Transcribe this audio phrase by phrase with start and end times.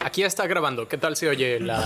[0.00, 0.88] Aquí está grabando.
[0.88, 1.84] ¿Qué tal se oye la...?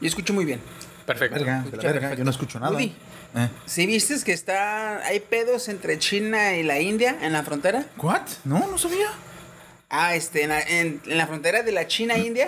[0.00, 0.60] Yo escucho muy bien.
[1.06, 1.34] Perfecto.
[1.36, 2.18] Verga, de la Escucha verga, perfecto.
[2.18, 2.72] yo no escucho nada.
[2.72, 2.94] Woody.
[3.34, 3.48] Eh.
[3.66, 7.86] ¿Sí viste que está hay pedos entre China y la India en la frontera?
[7.98, 8.22] ¿What?
[8.44, 9.08] No, no sabía.
[9.90, 12.46] Ah, este, en la, en- en la frontera de la China-India,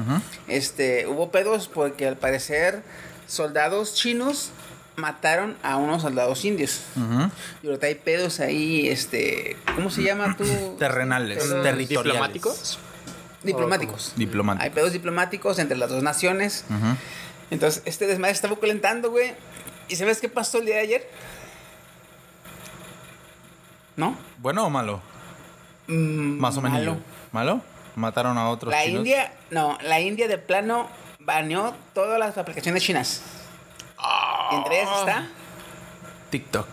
[0.48, 2.82] este, hubo pedos porque al parecer
[3.26, 4.50] soldados chinos
[4.96, 6.80] mataron a unos soldados indios.
[7.62, 10.44] Y ahorita hay pedos ahí, este, ¿cómo se llama tú?
[10.78, 12.04] Terrenales, Pedos territoriales.
[12.04, 12.78] ¿Diplomáticos?
[13.44, 14.12] Diplomáticos.
[14.16, 14.64] Diplomáticos.
[14.64, 16.64] Hay pedos diplomáticos entre las dos naciones.
[17.50, 19.32] Entonces, este desmadre estaba calentando, güey.
[19.88, 21.10] ¿Y sabes qué pasó el día de ayer?
[23.96, 24.16] ¿No?
[24.38, 25.00] ¿Bueno o malo?
[25.86, 26.78] Mm, Más o menos.
[26.78, 26.96] malo.
[27.32, 27.60] ¿Malo?
[27.96, 28.98] Mataron a otros La chinos?
[29.00, 30.88] India, no, la India de plano
[31.20, 33.22] baneó todas las aplicaciones chinas.
[34.50, 35.28] Entre ellas está.
[36.30, 36.66] TikTok.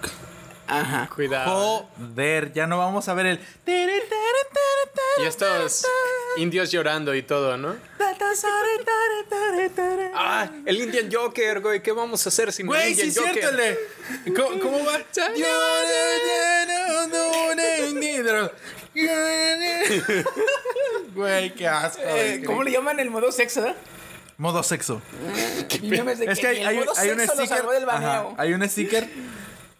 [0.71, 1.09] Ajá.
[1.13, 1.88] Cuidado.
[1.98, 3.39] Joder, ya no vamos a ver el...
[5.17, 5.85] Y estos
[6.38, 7.75] indios llorando y todo, ¿no?
[10.16, 11.83] Ah, el Indian Joker, güey.
[11.83, 13.55] ¿Qué vamos a hacer sin Güey, el Indian Joker?
[13.55, 13.80] de...
[14.33, 15.00] ¿Cómo, cómo va?
[21.13, 22.02] Güey, qué asco.
[22.06, 23.67] Eh, ¿Cómo le llaman el modo sexo?
[23.67, 23.75] eh?
[24.38, 25.02] Modo sexo.
[25.69, 27.89] Es que hay, el hay, modo hay un sexo lo sticker.
[27.89, 29.09] ajá, hay un sticker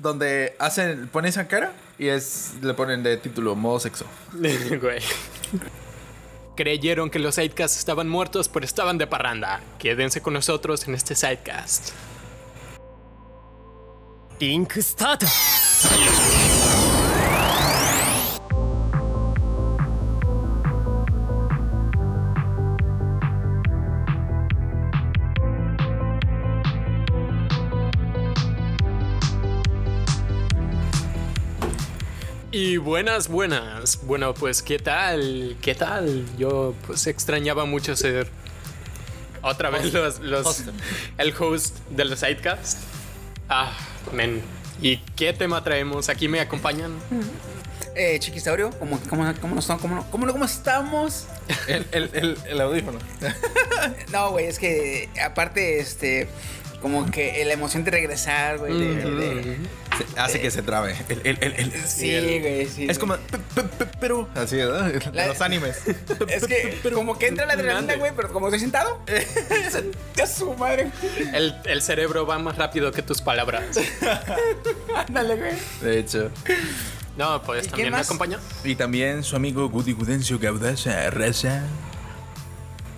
[0.02, 4.06] donde hacen, ponen esa cara y es le ponen de título modo sexo.
[4.34, 5.00] Güey.
[6.56, 9.62] Creyeron que los sidecasts estaban muertos, pero estaban de parranda.
[9.80, 11.92] Quédense con nosotros en este sidecast.
[14.42, 14.66] リン
[32.64, 34.02] Y buenas, buenas.
[34.04, 35.58] Bueno, pues, ¿qué tal?
[35.64, 36.28] ¿Qué tal?
[36.38, 38.28] Yo, pues, extrañaba mucho ser
[39.42, 40.66] otra vez los, los-
[41.18, 42.78] el host de los sidecast.
[43.50, 43.76] Ah,
[44.14, 44.44] men.
[44.80, 46.08] ¿Y qué tema traemos?
[46.08, 46.92] Aquí me acompañan.
[47.96, 51.26] Eh, Chiquisaurio, ¿cómo, cómo, cómo, nos- cómo, cómo, cómo estamos?
[51.68, 53.00] El, el, el, el audífono.
[54.12, 56.28] No, güey, es que aparte, este,
[56.80, 58.78] como que la emoción de regresar, güey.
[58.78, 59.58] de-
[60.18, 60.96] hace que se trabe.
[61.10, 62.88] El, el, el, el- Sí, güey, sí.
[62.90, 63.16] Es como.
[63.18, 64.28] pe- pe- pe- Pero.
[64.36, 64.92] Así, ¿verdad?
[65.14, 65.82] La- los animes.
[66.28, 69.00] Es que como que entra la adrenalina, güey, pero como estoy sentado,
[70.16, 70.92] ya su madre.
[71.34, 73.64] El, el cerebro va más rápido que tus palabras.
[74.96, 75.52] Ándale, güey.
[75.82, 76.32] De hecho.
[77.18, 78.08] No, pues ¿Y también me más?
[78.08, 78.40] acompaña.
[78.64, 81.64] Y también su amigo Gudi Gudencio Gaudaza Raza.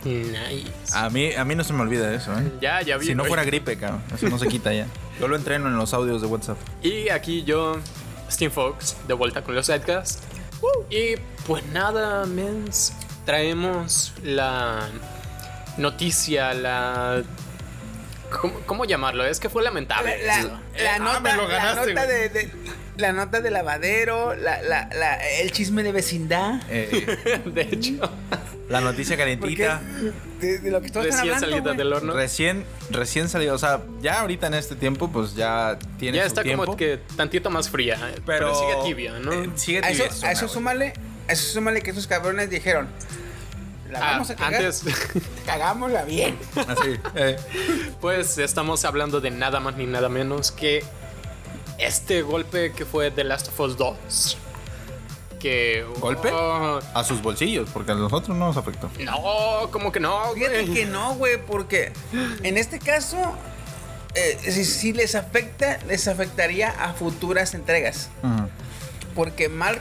[0.06, 0.94] Nice.
[0.94, 2.52] A mí, a mí no se me olvida eso, ¿eh?
[2.62, 3.08] Ya, ya vi.
[3.08, 4.03] Si no fuera gripe, cabrón.
[4.14, 4.88] Eso no se quita ya.
[5.19, 6.58] Yo lo entreno en los audios de WhatsApp.
[6.81, 7.78] Y aquí yo,
[8.30, 10.24] Steam Fox, de vuelta con los sidecast.
[10.90, 11.16] Y
[11.47, 12.94] pues nada, mens.
[13.25, 14.90] Traemos la
[15.78, 17.24] noticia, la.
[18.42, 19.25] ¿Cómo, cómo llamarlo?
[19.25, 20.25] Es que fue lamentable.
[20.25, 20.36] La,
[20.96, 22.52] ah, nota, me lo la nota de-
[22.98, 26.62] la nota de lavadero, la, la, la- el chisme de vecindad.
[26.70, 27.94] Eh, De hecho,
[28.70, 29.81] la noticia calentita.
[30.40, 31.78] de, de lo que todos están recién hablando, salida güey.
[31.78, 32.14] del horno.
[32.14, 33.56] Recién, recién salido.
[33.56, 36.66] O sea, ya ahorita en este tiempo, pues ya tiene Ya su está tiempo.
[36.66, 37.96] como que tantito más fría.
[37.96, 39.34] eh, Pero, pero, sigue tibia, ¿no?
[39.34, 40.30] eh, sigue A eso, tibia.
[40.30, 40.94] a eso súmale,
[41.28, 42.88] a eso súmale que esos cabrones dijeron,
[43.92, 44.84] la Ah, vamos a cagar, antes,
[45.46, 46.36] cagámosla bien.
[46.56, 46.96] Así.
[47.16, 47.38] eh.
[48.02, 50.84] pues estamos hablando de nada más ni nada menos que
[51.78, 54.38] este golpe que fue The Last of Us 2.
[55.39, 55.85] Que.
[56.00, 56.29] ¿Golpe?
[56.31, 58.89] oh, A sus bolsillos, porque a nosotros no nos afectó.
[59.03, 60.73] no, como que no, Fíjate güey.
[60.73, 61.91] que no, güey, porque
[62.44, 63.17] en este caso,
[64.16, 68.09] eh, si, si les afecta, les afectaría a futuras entregas.
[69.16, 69.79] Porque mal,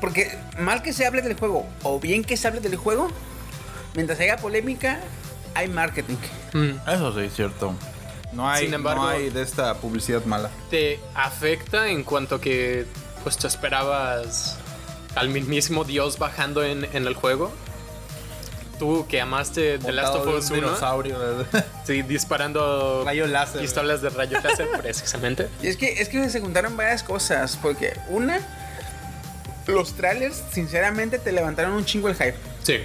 [0.00, 3.08] porque mal que se hable del juego o bien que se hable del juego,
[3.94, 5.00] mientras haya polémica,
[5.54, 6.16] hay marketing.
[6.52, 6.88] Mm.
[6.88, 7.74] Eso sí, es cierto.
[8.32, 10.50] No hay, Sin embargo- no hay de esta publicidad mala.
[10.70, 12.86] te afecta en cuanto que
[13.24, 14.56] pues tú esperabas
[15.16, 17.52] al mismísimo Dios bajando en, en el juego.
[18.78, 21.18] Tú que amaste The Last of Us un 1, dinosaurio.
[21.18, 21.66] ¿verdad?
[21.84, 23.60] sí, disparando Rayo láser.
[23.60, 25.48] pistolas de rayo láser precisamente.
[25.60, 28.38] Y es que, es que se juntaron varias cosas, porque una,
[29.66, 32.36] los trailers, sinceramente, te levantaron un chingo el hype.
[32.62, 32.78] Sí.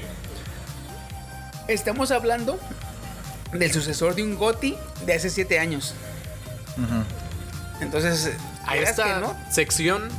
[1.67, 2.59] Estamos hablando
[3.59, 5.93] del sucesor de un GOTI de hace 7 años.
[7.81, 8.31] Entonces,
[8.65, 10.09] A esta que no, sección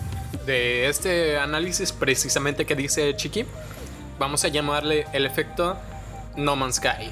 [0.46, 3.44] de este análisis precisamente que dice Chiqui,
[4.18, 5.76] vamos a llamarle el efecto
[6.36, 7.10] No Man's Sky.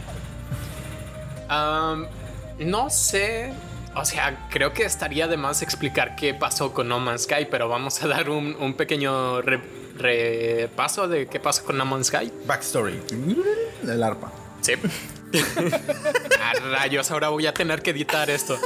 [2.58, 3.52] No sé,
[3.96, 7.68] o sea, creo que estaría de más explicar qué pasó con No Man's Sky, pero
[7.68, 9.60] vamos a dar un, un pequeño re-
[9.96, 12.32] repaso de qué pasa con No Man's Sky.
[12.46, 13.00] Backstory.
[13.82, 14.32] El arpa.
[14.60, 14.72] Sí.
[16.40, 18.58] A rayos, ahora voy a tener que editar esto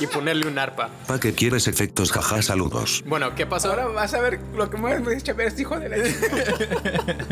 [0.00, 0.90] y ponerle un arpa.
[1.06, 2.12] ¿Pa' qué quieres efectos?
[2.12, 3.02] Jaja, saludos.
[3.06, 3.70] Bueno, ¿qué pasó?
[3.70, 5.96] Ahora vas a ver lo que me dice ver este hijo de la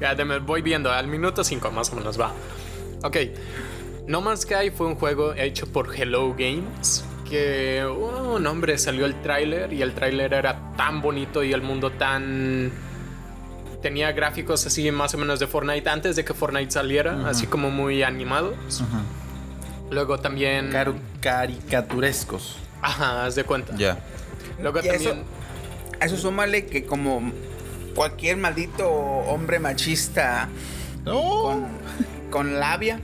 [0.00, 2.32] Ya, me voy viendo, al minuto 5 más o menos va.
[3.04, 3.16] Ok,
[4.06, 7.04] No Man's Sky fue un juego hecho por Hello Games.
[7.28, 11.62] Que, oh, no hombre, salió el tráiler y el tráiler era tan bonito y el
[11.62, 12.72] mundo tan...
[13.82, 17.70] Tenía gráficos así más o menos de Fortnite antes de que Fortnite saliera, así como
[17.70, 18.54] muy animados.
[19.90, 20.70] Luego también...
[20.72, 22.56] Caru- caricaturescos.
[22.80, 23.74] Ajá, haz de cuenta.
[23.76, 23.98] Ya.
[24.60, 25.24] Luego Y eso- también...
[26.00, 27.30] A eso súmale que como
[27.94, 30.48] cualquier maldito hombre machista
[31.04, 31.66] con,
[32.30, 32.98] con labia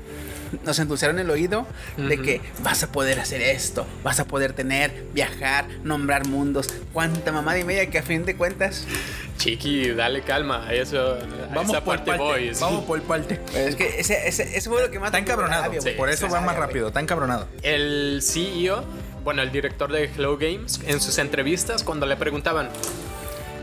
[0.64, 1.66] nos endulzaron el oído
[1.96, 6.68] de que vas a poder hacer esto, vas a poder tener, viajar, nombrar mundos.
[6.92, 8.86] Cuánta mamada y media que a fin de cuentas.
[9.36, 11.18] Chiqui, dale calma, eso...
[11.54, 12.24] Vamos esa por parte parte.
[12.24, 12.54] voy.
[12.54, 12.60] sí.
[12.60, 13.40] Vamos por parte.
[13.52, 15.08] pues, es que ese, ese, ese fue lo que más.
[15.08, 15.62] Está encabronado.
[15.62, 15.96] labia, güey.
[15.96, 16.88] por eso va más rápido.
[16.88, 17.46] Está encabronado.
[17.62, 18.84] el CEO,
[19.24, 22.68] bueno, el director de Hello Games, en sus entrevistas, cuando le preguntaban,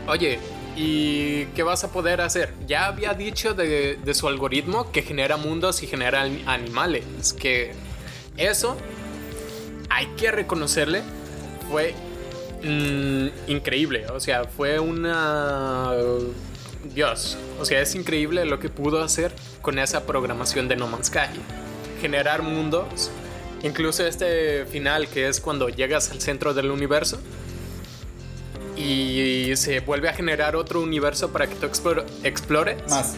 [0.06, 0.38] oye,
[0.76, 2.52] ¿y qué vas a poder hacer?
[2.66, 7.72] Ya había dicho de, de su algoritmo que genera mundos y genera an- animales, que
[8.36, 8.76] eso
[9.88, 11.02] hay que reconocerle,
[11.70, 11.94] fue
[12.62, 15.92] mm, increíble, o sea, fue una...
[16.94, 19.32] Dios, o sea, es increíble lo que pudo hacer
[19.62, 21.40] con esa programación de No Man's Sky.
[22.00, 23.10] Generar mundos,
[23.62, 27.18] incluso este final que es cuando llegas al centro del universo
[28.76, 32.76] y se vuelve a generar otro universo para que tú explore- explores.
[32.90, 33.14] Más.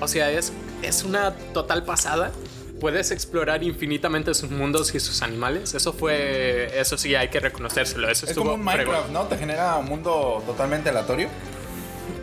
[0.00, 0.52] O sea, es,
[0.82, 2.32] es una total pasada.
[2.80, 5.74] Puedes explorar infinitamente sus mundos y sus animales.
[5.74, 6.70] Eso fue.
[6.80, 8.08] Eso sí, hay que reconocérselo.
[8.08, 9.12] Eso Es como un Minecraft, fregón.
[9.12, 9.24] ¿no?
[9.24, 11.28] Te genera un mundo totalmente aleatorio.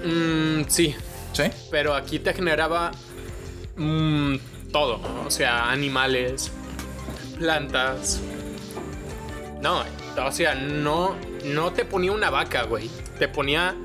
[0.04, 0.96] Mm, sí,
[1.34, 1.44] Sí.
[1.69, 2.92] pero aquí te generaba
[3.75, 4.36] mm,
[4.72, 5.00] todo.
[5.25, 6.52] O sea, animales,
[7.38, 8.19] plantas.
[9.62, 9.84] No,
[10.25, 11.16] o sea, no,
[11.47, 12.89] no te ponía una vaca, güey.
[13.19, 13.75] Te ponía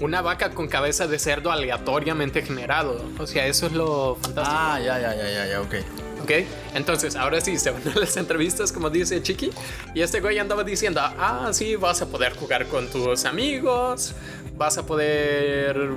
[0.00, 3.04] una vaca con cabeza de cerdo aleatoriamente generado.
[3.18, 4.56] O sea, eso es lo fantástico.
[4.58, 5.74] Ah, ya, ya, ya, ya, ya, ok.
[6.22, 6.30] ¿Ok?
[6.74, 9.50] Entonces, ahora sí, se van a las entrevistas, como dice Chiqui.
[9.94, 14.14] Y este güey andaba diciendo, ah, sí, vas a poder jugar con tus amigos,
[14.56, 15.90] vas a poder...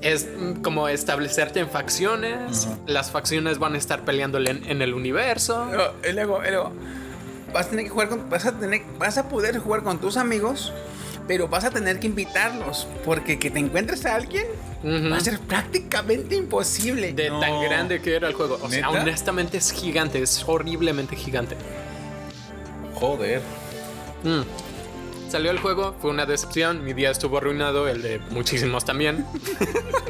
[0.00, 0.28] Es
[0.64, 2.66] como establecerte en facciones.
[2.86, 5.66] Las facciones van a estar peleando en, en el universo.
[5.70, 6.72] Luego, y luego, y luego,
[7.52, 10.16] vas a tener que jugar con, vas a tener, vas a poder jugar con tus
[10.16, 10.72] amigos,
[11.28, 14.46] pero vas a tener que invitarlos, porque que te encuentres a alguien
[14.84, 17.12] va a ser prácticamente imposible.
[17.12, 17.38] De No.
[17.40, 18.58] tan grande que era el juego.
[18.60, 18.90] O sea, ¿Neta?
[19.02, 21.56] honestamente es gigante, es horriblemente gigante.
[22.94, 23.40] Joder.
[24.24, 24.42] Mm.
[25.32, 29.24] Salió el juego, fue una decepción, mi día estuvo arruinado, el de muchísimos también.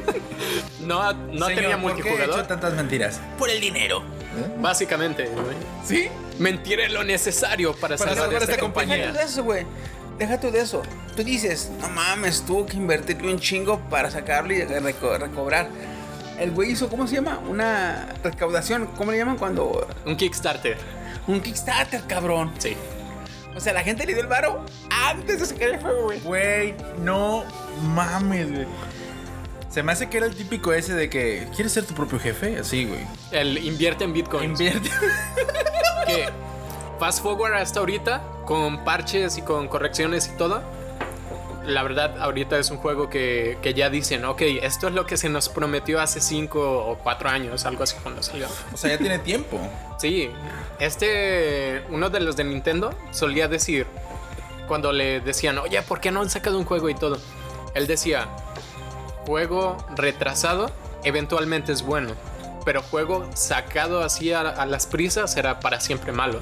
[0.81, 2.39] no no Señor, tenía ¿por qué he multijugador.
[2.41, 3.21] hecho tantas mentiras?
[3.39, 4.03] Por el dinero.
[4.59, 5.57] Básicamente, güey.
[5.85, 6.09] ¿Sí?
[6.41, 8.97] mentiré lo necesario para, Para salvar esta esta compañía.
[8.97, 9.67] Deja tú de eso, güey.
[10.19, 10.83] Deja tú de eso.
[11.15, 15.69] Tú dices, no mames, tuvo que invertirle un chingo para sacarlo y reco- recobrar.
[16.41, 17.39] El güey hizo, ¿cómo se llama?
[17.49, 18.87] Una recaudación.
[18.97, 19.87] ¿Cómo le llaman cuando.?
[20.05, 20.77] Un Kickstarter,
[21.29, 22.51] Un Kickstarter, cabrón.
[22.59, 22.77] sí.
[23.55, 26.21] O sea, la gente le dio el varo antes de sacar el juego, güey.
[26.21, 27.45] Güey, no
[27.83, 28.67] mames, güey.
[29.69, 32.59] Se me hace que era el típico ese de que quieres ser tu propio jefe,
[32.59, 33.07] así, güey.
[33.31, 34.51] El invierte en Bitcoin.
[34.51, 34.91] Invierte.
[36.07, 36.29] que
[36.99, 40.63] fast forward hasta ahorita, con parches y con correcciones y todo.
[41.67, 45.17] La verdad, ahorita es un juego que, que ya dicen, ok, esto es lo que
[45.17, 48.49] se nos prometió hace 5 o 4 años, algo así cuando salió.
[48.73, 49.61] O sea, ya tiene tiempo.
[49.99, 50.31] Sí,
[50.81, 53.87] este, uno de los de Nintendo solía decir,
[54.67, 57.19] cuando le decían, oye, ¿por qué no han sacado un juego y todo?
[57.75, 58.27] Él decía,
[59.27, 60.73] juego retrasado
[61.05, 62.15] eventualmente es bueno,
[62.65, 66.41] pero juego sacado así a, a las prisas será para siempre malo.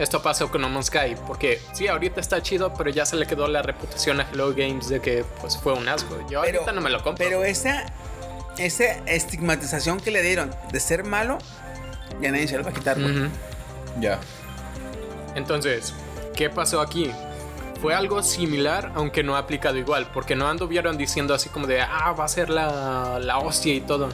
[0.00, 3.26] Esto pasó con No Man's Sky, porque sí, ahorita está chido, pero ya se le
[3.26, 6.16] quedó la reputación a Hello Games de que pues fue un asco.
[6.30, 7.22] Yo Pero, ahorita no me lo compro.
[7.22, 7.84] pero esa,
[8.56, 11.36] esa estigmatización que le dieron de ser malo,
[12.22, 12.96] ya nadie se lo va a quitar.
[14.00, 14.18] Ya.
[15.34, 15.92] Entonces,
[16.34, 17.10] ¿qué pasó aquí?
[17.82, 22.12] Fue algo similar, aunque no aplicado igual, porque no anduvieron diciendo así como de, ah,
[22.18, 24.08] va a ser la, la hostia y todo.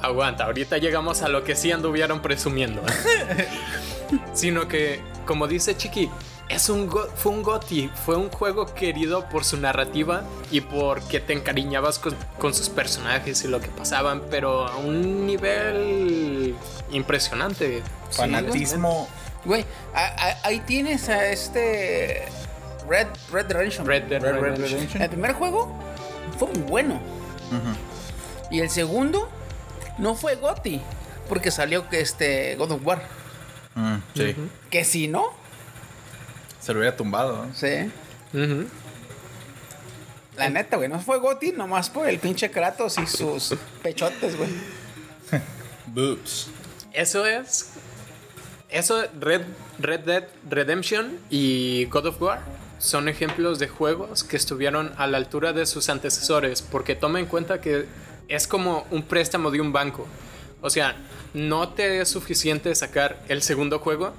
[0.00, 2.82] Aguanta, ahorita llegamos a lo que sí anduvieron presumiendo.
[4.34, 6.10] Sino que, como dice Chiqui,
[6.48, 11.32] es un fue un GOTY, fue un juego querido por su narrativa y porque te
[11.32, 16.54] encariñabas con, con sus personajes y lo que pasaban, pero a un nivel
[16.90, 17.82] impresionante.
[18.10, 19.08] Fanatismo.
[19.44, 19.64] Güey,
[20.42, 22.24] ahí tienes a este
[22.88, 23.86] Red, Red Redemption.
[23.86, 24.70] Red Dead Red Red Redemption.
[24.70, 25.02] Redemption.
[25.02, 25.72] El primer juego
[26.38, 27.00] fue muy bueno.
[28.50, 29.28] Y el segundo
[29.98, 30.80] no fue Gotti,
[31.28, 33.02] porque salió que este God of War.
[33.74, 34.36] Mm, sí.
[34.70, 35.32] Que si no,
[36.60, 37.46] Se lo hubiera tumbado.
[37.46, 37.54] ¿no?
[37.54, 37.90] sí.
[40.36, 44.50] La neta, güey, no fue Gotti nomás por el pinche Kratos y sus pechotes, güey.
[45.86, 46.48] Boobs.
[46.92, 47.70] Eso es.
[48.68, 49.42] Eso, Red,
[49.78, 52.40] Red Dead Redemption y God of War
[52.78, 57.26] son ejemplos de juegos que estuvieron a la altura de sus antecesores, porque toma en
[57.26, 57.86] cuenta que
[58.26, 60.06] es como un préstamo de un banco.
[60.64, 60.96] O sea,
[61.34, 64.14] no te es suficiente sacar el segundo juego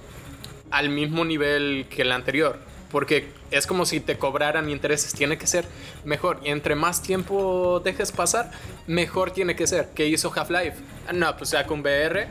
[0.69, 2.59] al mismo nivel que el anterior,
[2.91, 5.65] porque es como si te cobraran intereses, tiene que ser
[6.03, 6.39] mejor.
[6.43, 8.51] Y entre más tiempo dejes pasar,
[8.85, 9.89] mejor tiene que ser.
[9.95, 10.75] ¿Qué hizo Half-Life?
[11.15, 12.27] No, pues sacó un VR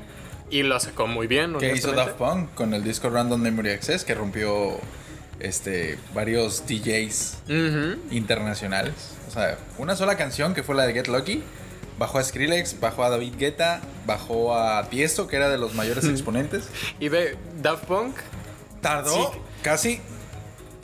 [0.49, 1.59] y lo sacó muy bien.
[1.59, 1.91] Que hizo.
[1.91, 4.79] Daft Punk con el disco Random Memory Access que rompió
[5.41, 7.39] este varios DJs
[8.13, 8.95] internacionales.
[9.27, 11.43] O sea, una sola canción que fue la de Get Lucky.
[11.99, 16.05] Bajó a Skrillex, bajó a David Guetta, bajó a Tiesto, que era de los mayores
[16.05, 16.69] exponentes.
[16.99, 18.17] Y ve, Daft Punk
[18.81, 19.39] Tardó Sí.
[19.63, 20.01] casi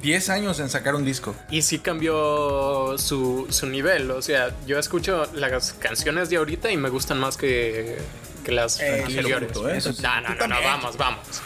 [0.03, 1.35] 10 años en sacar un disco.
[1.51, 4.11] y sí cambió su, su nivel.
[4.13, 7.99] O sea, yo escucho las canciones de ahorita y me gustan más que,
[8.45, 9.53] que las Eh, anteriores.
[9.83, 10.03] sí.
[10.03, 11.43] No, no, no, vamos, vamos.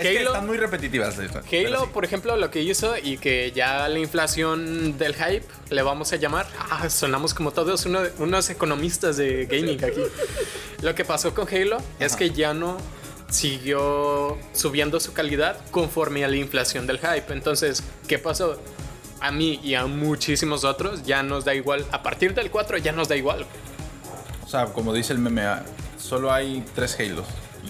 [0.00, 1.16] Es que Halo- están muy repetitivas.
[1.18, 1.90] Halo, sí.
[1.92, 6.16] por ejemplo, lo que hizo y que ya la inflación del hype le vamos a
[6.16, 6.46] llamar.
[6.70, 10.00] Ah, sonamos como todos uno- unos economistas de gaming aquí.
[10.82, 12.78] Lo que pasó con Halo es que ya no
[13.28, 17.32] siguió subiendo su calidad conforme a la inflación del hype.
[17.32, 18.60] Entonces, ¿qué pasó?
[19.20, 21.84] A mí y a muchísimos otros ya nos da igual.
[21.92, 23.46] A partir del 4 ya nos da igual.
[24.44, 25.62] O sea, como dice el meme, ah,
[25.98, 27.26] solo hay tres Halos.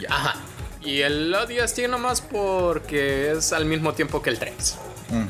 [0.09, 0.37] Ajá.
[0.83, 4.77] Y el ODST nomás porque es al mismo tiempo que el 3.
[5.11, 5.25] Mm.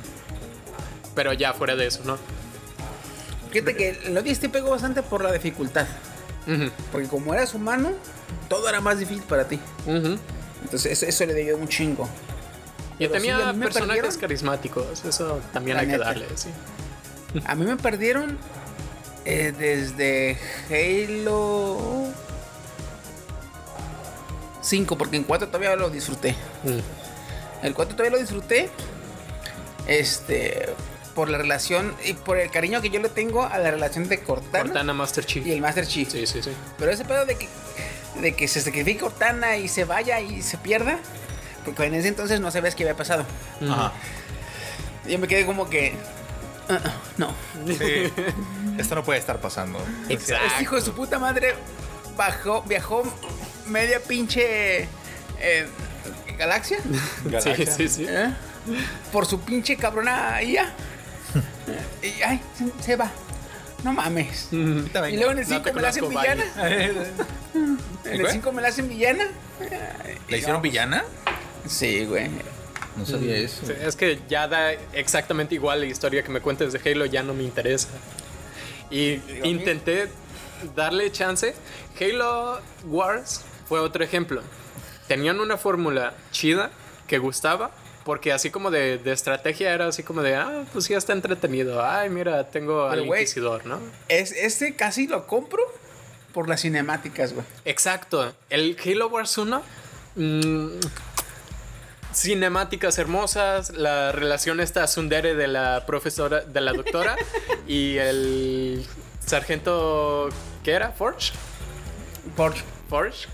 [1.15, 2.19] Pero ya fuera de eso, ¿no?
[3.51, 5.87] Fíjate que el ODST pegó bastante por la dificultad.
[6.91, 7.93] Porque como eras humano,
[8.49, 9.59] todo era más difícil para ti.
[9.87, 12.09] Entonces eso, eso le dio un chingo.
[12.99, 14.21] Y Pero sí, tenía a personajes perdieron.
[14.21, 16.49] carismáticos, eso también La hay que darle, sí.
[17.47, 18.37] A mí me perdieron
[19.25, 20.37] eh, desde
[20.69, 21.79] Halo
[24.71, 26.35] 5, porque en 4 todavía lo disfruté.
[26.65, 27.67] Mm.
[27.67, 28.71] El 4 todavía lo disfruté.
[29.87, 30.69] Este.
[31.15, 34.21] Por la relación y por el cariño que yo le tengo a la relación de
[34.23, 35.45] Cortana, Cortana Master Chief.
[35.45, 36.09] y el Master Chief.
[36.09, 36.51] Sí, sí, sí.
[36.79, 37.49] Pero ese pedo de que,
[38.23, 40.99] de que se sacrifique Cortana y se vaya y se pierda,
[41.65, 43.25] porque en ese entonces no sabías qué había pasado.
[43.69, 43.93] Ajá.
[45.07, 45.95] Yo me quedé como que.
[46.69, 47.35] "Ah, ah, no.
[47.67, 48.13] Sí.
[48.79, 49.81] Esto no puede estar pasando.
[50.09, 51.55] Este hijo de su puta madre
[52.17, 53.03] bajó, viajó
[53.71, 54.89] media pinche
[55.41, 55.67] eh,
[56.39, 56.79] galaxia
[57.41, 58.07] Sí, sí, sí.
[58.09, 58.31] ¿eh?
[59.13, 60.73] por su pinche cabrona IA.
[62.03, 62.41] y ay,
[62.81, 63.11] se, va.
[63.85, 64.49] No mames.
[64.51, 66.45] Y luego en el No 5 te me la hacen villana.
[66.63, 68.33] En el ¿Qué?
[68.33, 69.27] 5 me la hacen villana.
[70.29, 71.05] ¿Le hicieron villana?
[71.67, 72.31] Sí, güey.
[72.97, 73.67] No sabía eso.
[73.67, 77.23] Sí, Es que ya da exactamente igual la historia que me cuentes de Halo, ya
[77.23, 77.89] no me interesa.
[78.91, 80.09] Y intenté
[80.75, 81.55] darle chance.
[81.99, 84.43] Halo Wars fue otro ejemplo.
[85.07, 86.73] Tenían una fórmula chida
[87.07, 87.71] que gustaba.
[88.05, 91.85] Porque así como de, de estrategia era así como de, ah, pues ya está entretenido.
[91.85, 93.79] Ay, mira, tengo al Pero, güey, Inquisidor, ¿no?
[94.09, 95.63] Es, este casi lo compro
[96.33, 97.45] por las cinemáticas, güey.
[97.67, 98.35] Exacto.
[98.49, 99.63] El Halo Wars 1.
[100.17, 100.69] mm,
[102.13, 103.71] cinemáticas hermosas.
[103.71, 107.17] La relación esta Sundere de la profesora, de la doctora.
[107.69, 108.85] y el
[109.25, 110.31] sargento.
[110.65, 110.91] ¿Qué era?
[110.91, 111.33] ¿Forge?
[112.35, 112.55] Por
[112.89, 113.29] Forge.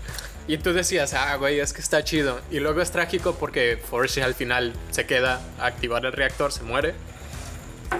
[0.47, 2.39] Y tú decías, ah, güey, es que está chido.
[2.49, 6.63] Y luego es trágico porque Forge al final se queda a activar el reactor, se
[6.63, 6.93] muere.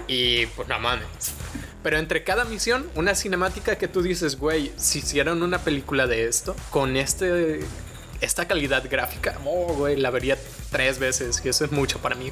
[0.08, 1.34] Y pues no mames.
[1.84, 6.26] Pero entre cada misión, una cinemática que tú dices, güey, si hicieran una película de
[6.26, 7.60] esto, con este,
[8.22, 10.38] esta calidad gráfica, oh, güey, la vería
[10.72, 11.42] tres veces.
[11.44, 12.32] Y eso es mucho para mí.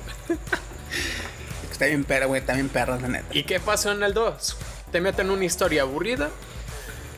[1.72, 2.40] Está bien perra, güey.
[2.40, 3.28] Está bien perra, la neta.
[3.32, 4.58] ¿Y qué pasó en el 2?
[4.94, 6.30] Te meten una historia aburrida.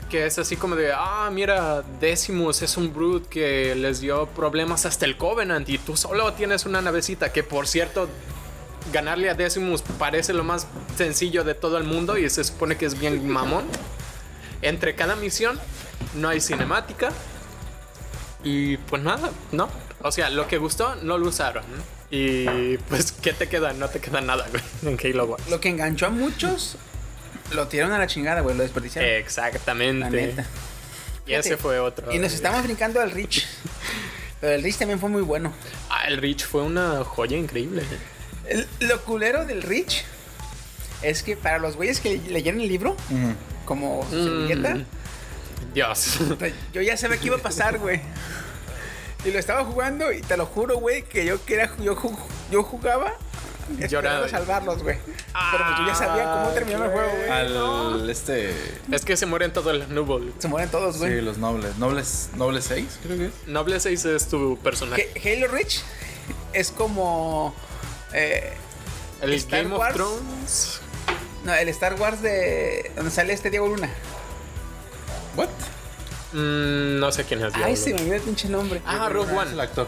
[0.10, 4.86] Que es así como de, ah, mira, Decimus es un brute que les dio problemas
[4.86, 7.34] hasta el Covenant y tú solo tienes una navecita.
[7.34, 8.08] Que por cierto,
[8.94, 12.86] ganarle a Decimus parece lo más sencillo de todo el mundo y se supone que
[12.86, 13.66] es bien mamón.
[14.62, 15.60] Entre cada misión
[16.16, 17.10] no hay cinemática.
[18.44, 19.68] Y pues nada, ¿no?
[20.02, 21.64] O sea, lo que gustó no lo usaron.
[22.10, 23.74] Y pues, ¿qué te queda?
[23.74, 25.50] No te queda nada, güey, en Halo Wars.
[25.50, 26.78] Lo que enganchó a muchos,
[27.52, 28.56] lo tiraron a la chingada, güey.
[28.56, 29.10] Lo desperdiciaron.
[29.10, 30.10] la Exactamente.
[30.10, 30.46] neta.
[31.26, 32.12] Y ese fue otro.
[32.14, 33.46] Y nos estamos brincando al Rich.
[34.42, 35.52] Pero el Rich también fue muy bueno.
[35.90, 37.84] Ah, el Reach fue una joya increíble.
[38.48, 40.06] El- lo culero del Rich
[41.02, 42.96] es que para los güeyes que leyeron el libro,
[43.66, 44.78] como servilleta,
[45.74, 46.20] Dios.
[46.74, 48.00] yo ya sabía qué iba a pasar, güey.
[49.26, 51.98] Y lo estaba jugando y te lo juro, güey, que yo que era, yo,
[52.52, 53.14] yo jugaba
[53.90, 54.28] Lloraba.
[54.30, 54.98] salvarlos, güey.
[54.98, 57.30] Pero pues yo ya sabía cómo terminaba el juego, güey.
[57.30, 58.54] Al este.
[58.92, 60.32] Es que se mueren todos los Nubble.
[60.40, 61.16] Se mueren todos, güey.
[61.16, 61.78] Sí, los nobles.
[61.78, 63.34] Nobles, nobles 6, creo que es.
[63.48, 65.10] Noble 6 es tu personaje.
[65.14, 65.82] Que Halo Reach
[66.54, 67.54] es como
[68.14, 68.54] eh,
[69.22, 69.94] El Star Game of Wars.
[69.96, 70.80] Thrones.
[71.44, 73.90] no, el Star Wars de donde sale este Diego Luna.
[75.36, 75.50] ¿What?
[76.34, 77.54] Mm, no sé quién es.
[77.54, 77.76] Ay, Diablo.
[77.76, 78.82] se me olvidó el pinche nombre.
[78.86, 79.52] Ah, Rogue Es One.
[79.52, 79.88] el actor.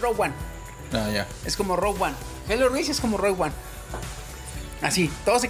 [0.00, 0.32] Rogue One.
[0.92, 1.26] Ah, ya.
[1.44, 2.14] Es como Rogue One.
[2.50, 3.52] Halo Reach es como Rogue One.
[4.82, 5.42] Así, todos,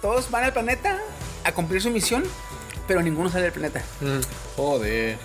[0.00, 0.98] todos van al planeta
[1.44, 2.24] a cumplir su misión,
[2.86, 3.82] pero ninguno sale del planeta.
[4.00, 4.20] Mm.
[4.56, 5.18] Joder.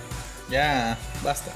[0.50, 1.50] Ya, basta.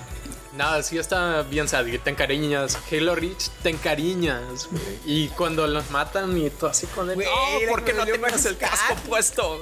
[0.56, 1.84] Nada, sí está bien sad.
[1.86, 2.78] y Te encariñas.
[2.90, 4.68] Halo Reach, te encariñas.
[4.70, 4.82] güey.
[5.04, 7.14] Y cuando los matan y todo así con el.
[7.14, 8.98] Güey, No, ¿por qué no me dio tenías más el casco cat".
[9.04, 9.58] puesto?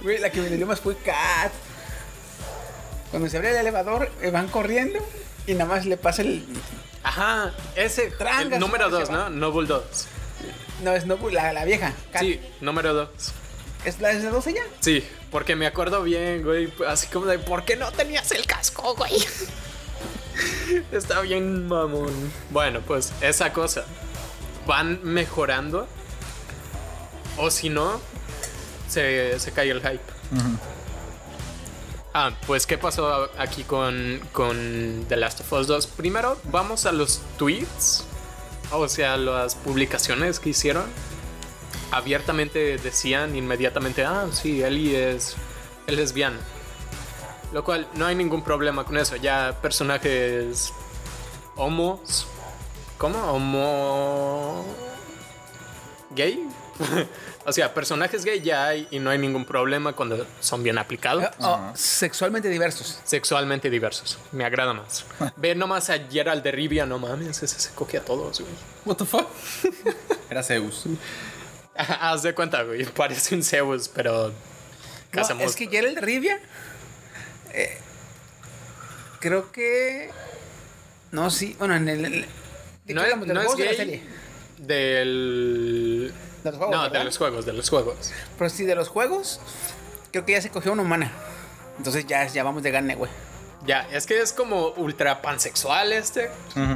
[0.00, 0.18] güey?
[0.18, 1.52] La que me dolió más fue Kat.
[3.10, 4.98] Cuando se abre el elevador, eh, van corriendo
[5.46, 6.44] y nada más le pasa el.
[7.04, 8.10] Ajá, ese.
[8.10, 9.30] Trangas, el número madre, 2, se ¿no?
[9.30, 10.06] Noble 2.
[10.82, 11.92] No, es no, la, la vieja.
[12.12, 12.22] Kat.
[12.22, 13.08] Sí, número 2.
[13.84, 14.62] ¿Es la, es la 12 ya?
[14.80, 16.72] Sí, porque me acuerdo bien, güey.
[16.88, 19.12] Así como de, ¿por qué no tenías el casco, güey?
[20.92, 22.32] Está bien, mamón.
[22.50, 23.84] Bueno, pues esa cosa.
[24.66, 25.86] Van mejorando.
[27.36, 28.00] O si no,
[28.88, 30.00] se, se cae el hype.
[32.16, 35.88] Ah, pues ¿qué pasó aquí con, con The Last of Us 2?
[35.88, 38.04] Primero, vamos a los tweets.
[38.70, 40.84] O sea, las publicaciones que hicieron
[41.90, 45.34] abiertamente decían inmediatamente, ah, sí, Ellie es,
[45.88, 46.38] es lesbiana.
[47.52, 49.16] Lo cual no hay ningún problema con eso.
[49.16, 50.72] Ya personajes
[51.56, 52.28] homos,
[52.96, 53.18] ¿cómo?
[53.32, 54.64] Homo
[56.14, 56.48] gay.
[57.46, 61.24] o sea, personajes gay ya hay y no hay ningún problema cuando son bien aplicados.
[61.40, 63.00] Oh, sexualmente diversos.
[63.04, 64.18] Sexualmente diversos.
[64.32, 65.04] Me agrada más.
[65.36, 68.52] Ve nomás a Gerald de Rivia, no mames, ese se coge a todos, güey.
[68.84, 69.28] What the fuck?
[70.30, 70.84] Era Zeus.
[71.76, 72.84] Haz de cuenta, güey.
[72.86, 74.32] Parece un Zeus, pero.
[75.12, 76.40] No, es que Geralt de Rivia.
[77.52, 77.78] eh,
[79.20, 80.10] creo que.
[81.12, 81.54] No, sí.
[81.58, 82.04] Bueno, en el.
[82.04, 82.26] el-
[82.84, 84.02] ¿de No qué es, no es juegos de la gay serie?
[84.58, 86.12] del.
[86.44, 88.12] De los juegos, no, de los juegos, de los juegos.
[88.36, 89.40] Pero sí, de los juegos.
[90.12, 91.10] Creo que ya se cogió una humana.
[91.78, 93.10] Entonces ya, ya vamos de gane, güey.
[93.66, 96.30] Ya, es que es como ultra pansexual este.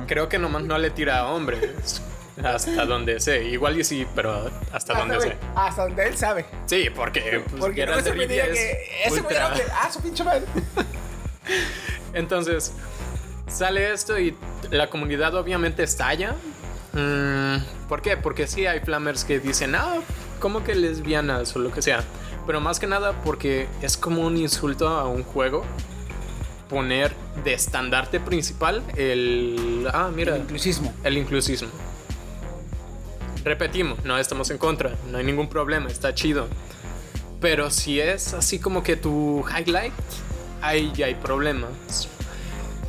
[0.06, 2.00] Creo que nomás no le tira a hombres.
[2.42, 3.44] Hasta donde sé.
[3.44, 5.36] Igual y sí, pero hasta donde sé.
[5.54, 6.46] hasta donde él sabe.
[6.64, 7.42] Sí, porque.
[7.46, 9.52] Pues, Porque no se de me diga que ese güey era.
[9.82, 10.46] Ah, su pinche madre.
[12.14, 12.72] Entonces,
[13.48, 14.34] sale esto y
[14.70, 16.36] la comunidad obviamente estalla.
[16.98, 18.16] Mm, ¿Por qué?
[18.16, 19.94] Porque sí hay flamers que dicen, ah,
[20.40, 22.02] como que lesbianas o lo que sea.
[22.46, 25.64] Pero más que nada porque es como un insulto a un juego
[26.68, 29.88] poner de estandarte principal el...
[29.92, 30.92] Ah, mira, El inclusismo.
[31.04, 31.68] el inclusismo.
[33.44, 36.48] Repetimos, no estamos en contra, no hay ningún problema, está chido.
[37.40, 39.92] Pero si es así como que tu highlight,
[40.60, 42.08] ahí ya hay problemas.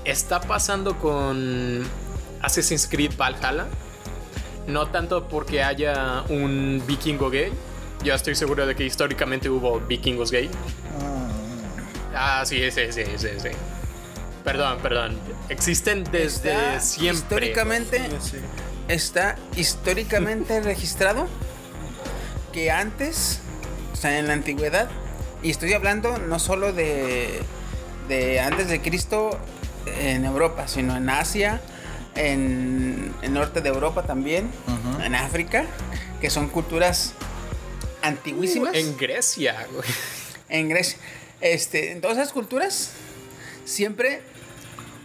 [0.04, 1.84] Está pasando con
[2.42, 3.68] Assassin's Creed Valhalla.
[4.70, 7.52] No tanto porque haya un vikingo gay.
[8.04, 10.50] Yo estoy seguro de que históricamente hubo vikingos gay.
[12.16, 13.50] Ah, sí, sí, sí, sí, sí.
[14.44, 15.18] Perdón, perdón.
[15.50, 17.48] Existen desde Está siempre.
[17.48, 18.10] Históricamente.
[18.88, 21.28] Está históricamente registrado
[22.54, 23.40] que antes,
[23.94, 24.90] o sea, en la antigüedad,
[25.44, 27.42] y estoy hablando no solo de,
[28.08, 29.38] de antes de Cristo
[30.00, 31.62] en Europa, sino en Asia,
[32.20, 34.52] en el norte de Europa también,
[35.02, 35.66] en África,
[36.20, 37.14] que son culturas
[38.02, 38.76] antiguísimas.
[38.76, 39.88] En Grecia, güey.
[40.50, 41.00] en Grecia.
[41.40, 42.92] Este, en todas esas culturas,
[43.64, 44.22] siempre,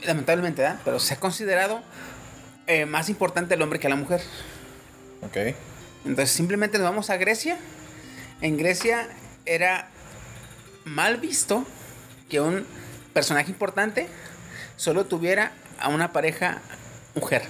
[0.04, 0.80] lamentablemente, ¿verdad?
[0.84, 1.82] pero se ha considerado
[2.66, 4.20] eh, más importante el hombre que la mujer.
[5.22, 5.54] Ok.
[6.04, 7.56] Entonces, simplemente nos vamos a Grecia.
[8.40, 9.08] En Grecia
[9.46, 9.88] era
[10.84, 11.64] mal visto
[12.28, 12.66] que un
[13.12, 14.08] personaje importante
[14.76, 16.60] solo tuviera a una pareja
[17.14, 17.42] mujer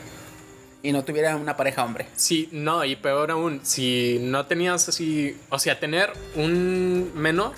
[0.85, 2.07] y no tuviera una pareja hombre.
[2.14, 7.53] Sí, no, y peor aún, si no tenías así, o sea, tener un menor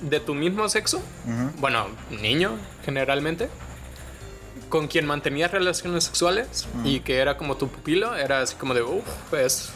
[0.00, 1.00] de tu mismo sexo,
[1.58, 3.48] bueno, niño generalmente,
[4.68, 8.82] con quien mantenías relaciones sexuales y que era como tu pupilo, era así como de,
[8.82, 9.70] uff, pues,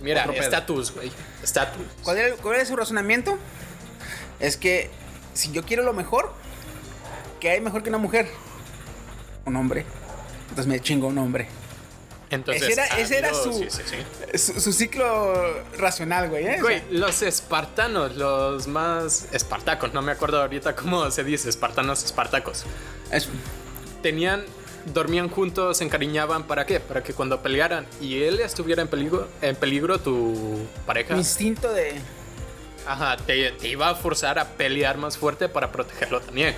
[0.00, 1.84] mira, estatus, güey, estatus.
[2.02, 3.38] ¿Cuál era, cuál era su razonamiento?
[4.40, 4.90] Es que
[5.34, 6.32] si yo quiero lo mejor,
[7.40, 8.26] ¿qué hay mejor que una mujer?
[9.44, 9.84] Un hombre.
[10.50, 11.48] Entonces me chingo un hombre.
[12.30, 13.82] Entonces, ese era, ha ese era habido- su, sí, sí,
[14.32, 14.38] sí.
[14.38, 16.46] su, su ciclo racional, güey.
[16.46, 16.56] ¿eh?
[16.58, 21.48] O Güey, sea, los espartanos, los más espartacos, no me acuerdo ahorita cómo se dice,
[21.48, 22.64] espartanos, espartacos.
[23.10, 23.28] es-
[24.02, 24.44] Tenían,
[24.92, 26.80] dormían juntos, se encariñaban, ¿para qué?
[26.80, 31.72] Para que cuando pelearan y él estuviera en peligro, en peligro tu pareja, mi instinto
[31.72, 31.94] de.
[32.86, 36.54] ajá, te, te iba a forzar a pelear más fuerte para protegerlo también.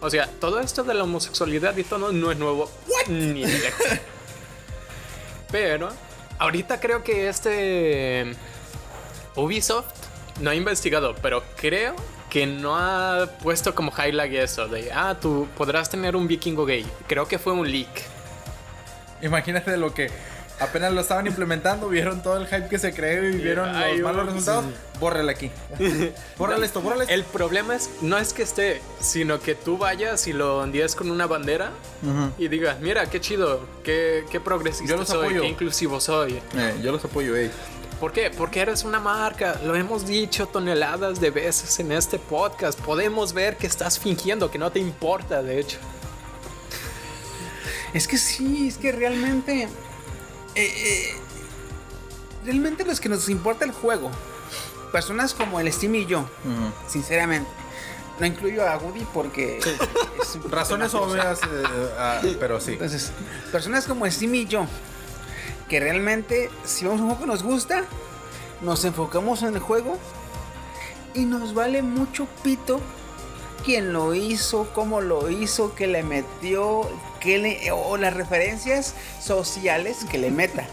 [0.00, 2.70] O sea, todo esto de la homosexualidad y todo no es nuevo.
[3.08, 3.86] Ni de lejos.
[5.50, 5.88] Pero
[6.38, 8.34] ahorita creo que este
[9.36, 9.86] Ubisoft
[10.40, 11.94] no ha investigado, pero creo
[12.28, 16.84] que no ha puesto como highlight eso de, ah, tú podrás tener un vikingo gay.
[17.06, 17.88] Creo que fue un leak.
[19.22, 20.10] Imagínate lo que
[20.60, 24.04] apenas lo estaban implementando, vieron todo el hype que se creó y vieron Ay, los
[24.12, 24.64] malos resultados.
[24.66, 24.70] sí.
[24.98, 25.50] Bórrale aquí.
[26.38, 27.14] Bórrale esto, bórrale esto.
[27.14, 31.10] El problema es, no es que esté, sino que tú vayas y lo ondees con
[31.10, 31.70] una bandera
[32.02, 32.30] Ujú.
[32.38, 35.42] y digas, mira, qué chido, qué, qué progresista Yo los soy, apoyo.
[35.42, 36.40] qué inclusivo soy.
[36.56, 37.50] Eh, yo los apoyo, ey.
[38.00, 38.30] ¿Por qué?
[38.30, 39.58] Porque eres una marca.
[39.64, 42.78] Lo hemos dicho toneladas de veces en este podcast.
[42.80, 45.78] Podemos ver que estás fingiendo, que no te importa, de hecho.
[47.94, 49.68] Es que sí, es que realmente.
[50.56, 51.14] Eh, eh,
[52.44, 54.10] realmente los que nos importa el juego,
[54.90, 56.28] personas como el Steam y yo,
[56.88, 57.50] sinceramente.
[58.18, 59.58] No incluyo a Woody porque.
[59.58, 62.72] es un Razones obvias, eh, ah, pero sí.
[62.72, 63.12] Entonces,
[63.52, 64.66] personas como Steam y yo,
[65.68, 67.84] que realmente, si vemos un juego que nos gusta,
[68.62, 69.98] nos enfocamos en el juego
[71.12, 72.80] y nos vale mucho pito
[73.66, 76.88] quién lo hizo, cómo lo hizo, qué le metió,
[77.38, 80.66] le, o las referencias sociales que le meta.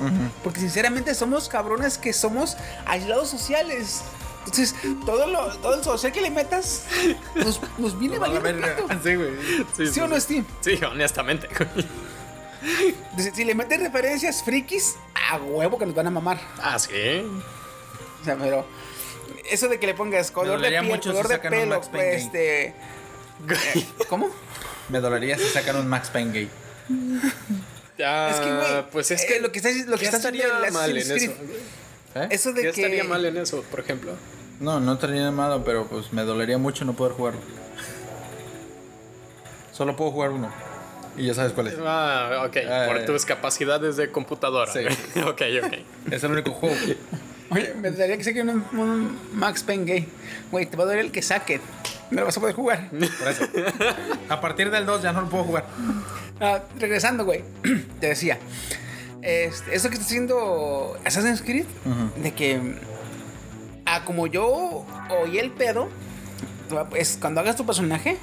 [0.44, 4.02] Porque sinceramente somos cabrones que somos aislados sociales.
[4.46, 6.84] Entonces, todo, lo, todo el social que le metas
[7.36, 8.68] nos, nos viene valiendo.
[9.04, 9.92] Sí, güey.
[9.92, 10.46] ¿Sí o no, Steam?
[10.62, 11.48] Sí, honestamente.
[13.34, 14.96] Si le metes referencias frikis,
[15.30, 16.40] a huevo que nos van a mamar.
[16.62, 16.92] ah, sí.
[18.22, 18.66] O sea, pero
[19.50, 22.74] eso de que le pongas color de piel, si color de pelo, pues, este,
[24.08, 24.30] ¿cómo?
[24.90, 26.50] Me dolería si sacan un Max Payne gay.
[28.04, 30.18] Ah, es que güey, pues es eh, que lo que está lo que ¿qué está
[30.18, 31.32] estaría mal en eso.
[32.16, 32.28] ¿Eh?
[32.30, 34.14] Eso de ¿Qué que estaría mal en eso, por ejemplo?
[34.60, 37.42] No, no estaría malo, pero pues me dolería mucho no poder jugarlo.
[39.72, 40.52] Solo puedo jugar uno.
[41.18, 41.76] Y ya sabes cuál es.
[41.80, 42.58] Ah, ok.
[42.70, 43.06] Ah, por eh.
[43.06, 44.72] tus capacidades de computadora.
[44.72, 44.80] Sí.
[45.20, 45.74] ok, ok.
[46.12, 46.76] Es el único juego.
[47.50, 50.08] Oye, me daría que saquen un, un Max Payne gay.
[50.52, 51.62] Güey, te va a doler el que saquen.
[52.14, 52.90] No lo vas a poder jugar.
[52.90, 53.46] Por eso.
[54.30, 55.66] A partir del 2 ya no lo puedo jugar.
[56.40, 57.44] Ah, regresando, güey.
[58.00, 58.38] Te decía.
[59.24, 61.66] Este, eso que está haciendo Assassin's Creed,
[62.18, 62.76] de que
[63.86, 65.90] ah, como yo oí el pedo,
[66.96, 68.18] es cuando hagas tu personaje,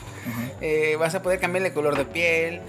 [0.60, 2.60] eh, vas a poder cambiarle color de piel,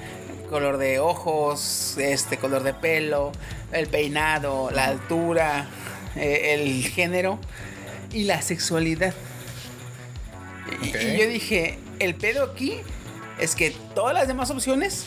[0.49, 3.31] color de ojos, este color de pelo,
[3.73, 5.67] el peinado, la altura,
[6.15, 7.37] eh, el género
[8.13, 9.13] y la sexualidad.
[10.81, 12.75] Y- yo dije, el pedo aquí
[13.39, 15.03] es que todas las demás opciones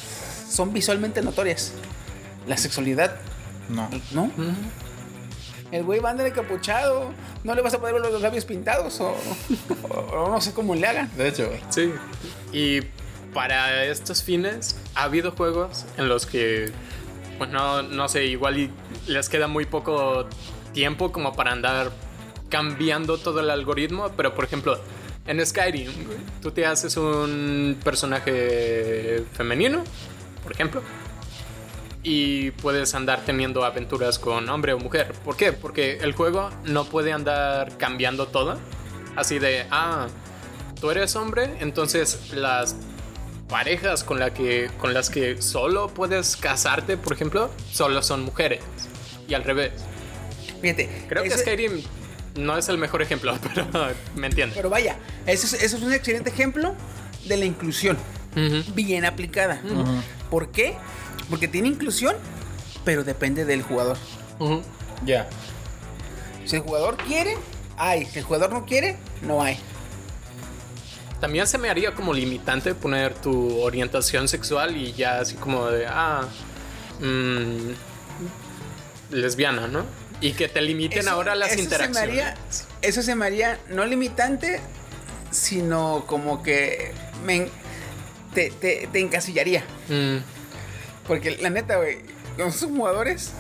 [0.49, 1.73] son visualmente notorias.
[2.47, 3.17] La sexualidad,
[3.69, 3.89] No.
[4.13, 4.31] ¿no?
[5.71, 7.13] El güey va a andar encapuchado,
[7.43, 9.17] no le vas a poder ver los labios pintados o,
[9.89, 11.11] o- o no sé cómo le hagan.
[11.17, 11.93] De hecho, Sí.
[12.53, 12.83] Y
[13.33, 16.71] para estos fines, ha habido juegos en los que,
[17.39, 18.71] pues no, no sé, igual y
[19.09, 20.27] les queda muy poco
[20.73, 21.91] tiempo como para andar
[22.49, 24.79] cambiando todo el algoritmo, pero por ejemplo,
[25.27, 25.91] en Skyrim,
[26.43, 29.83] tú te haces un personaje femenino,
[30.43, 30.83] por ejemplo,
[32.03, 35.13] y puedes andar teniendo aventuras con hombre o mujer.
[35.25, 35.53] ¿Por qué?
[35.53, 38.59] Porque el juego no puede andar cambiando todo.
[39.17, 40.09] Así de, ah,
[40.81, 42.77] tú eres hombre, entonces las
[43.49, 48.61] parejas con, la que, con las que solo puedes casarte, por ejemplo, solo son mujeres.
[49.27, 49.73] Y al revés.
[50.61, 51.07] Fíjate.
[51.09, 51.81] Creo que ese- Skyrim
[52.37, 53.67] no es el mejor ejemplo, pero
[54.15, 54.57] me entiendes.
[54.57, 56.75] Pero vaya, eso es, eso es un excelente ejemplo
[57.27, 57.97] de la inclusión.
[58.75, 59.63] Bien aplicada.
[60.29, 60.75] ¿Por qué?
[61.31, 62.17] Porque tiene inclusión,
[62.85, 63.97] pero depende del jugador.
[65.05, 65.29] ya.
[66.45, 67.37] Si el jugador quiere,
[67.77, 68.07] hay.
[68.07, 69.57] Si el jugador no quiere, no hay.
[71.21, 75.87] También se me haría como limitante poner tu orientación sexual y ya así como de,
[75.87, 76.29] ah,
[77.01, 77.71] mm,
[79.15, 79.85] lesbiana, ¿no?
[80.25, 81.99] Y que te limiten Eso- ahora las eso interacciones.
[81.99, 82.35] Se me haría,
[82.81, 84.59] eso se me haría no limitante,
[85.31, 86.93] sino como que
[87.27, 87.51] me en-
[88.33, 89.65] te, te- te encasillaría.
[89.89, 90.17] Mm,
[91.07, 91.99] Porque la neta, güey,
[92.39, 93.33] con sus jugadores,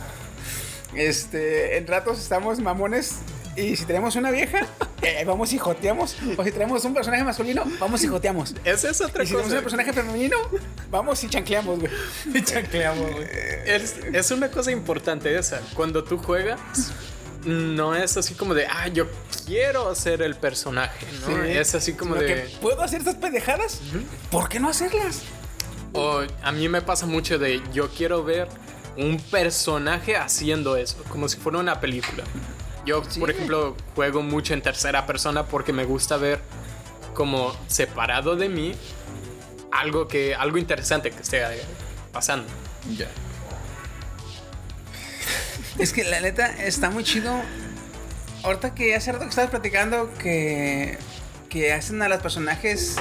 [0.95, 3.15] este, en ratos estamos mamones.
[3.57, 4.67] Y si tenemos una vieja,
[5.03, 6.17] eh, vamos y joteamos.
[6.37, 8.55] O si tenemos un personaje masculino, vamos y joteamos.
[8.65, 9.59] Esa es otra Y si tenemos cosa.
[9.59, 10.37] un personaje femenino,
[10.91, 11.91] Vamos y chancleamos, güey.
[12.33, 13.27] Y chancleamos, güey.
[13.67, 15.61] Es, es una cosa importante esa.
[15.75, 16.93] Cuando tú juegas,
[17.45, 19.07] no es así como de, ah, yo
[19.45, 21.27] quiero ser el personaje, ¿no?
[21.27, 21.51] Sí.
[21.51, 22.27] Es así como de.
[22.27, 23.81] que, ¿Puedo hacer estas pendejadas?
[24.31, 25.23] ¿Por qué no hacerlas?
[25.93, 28.49] O a mí me pasa mucho de, yo quiero ver
[28.97, 32.25] un personaje haciendo eso, como si fuera una película.
[32.85, 36.41] Yo, por ejemplo, juego mucho en tercera persona porque me gusta ver
[37.15, 38.75] como separado de mí
[39.71, 41.43] algo que algo interesante que esté
[42.13, 42.49] pasando.
[42.97, 43.09] Ya.
[45.79, 47.35] Es que la neta está muy chido.
[48.45, 50.99] Ahorita que hace rato que estabas platicando que,
[51.49, 52.97] que hacen a las personajes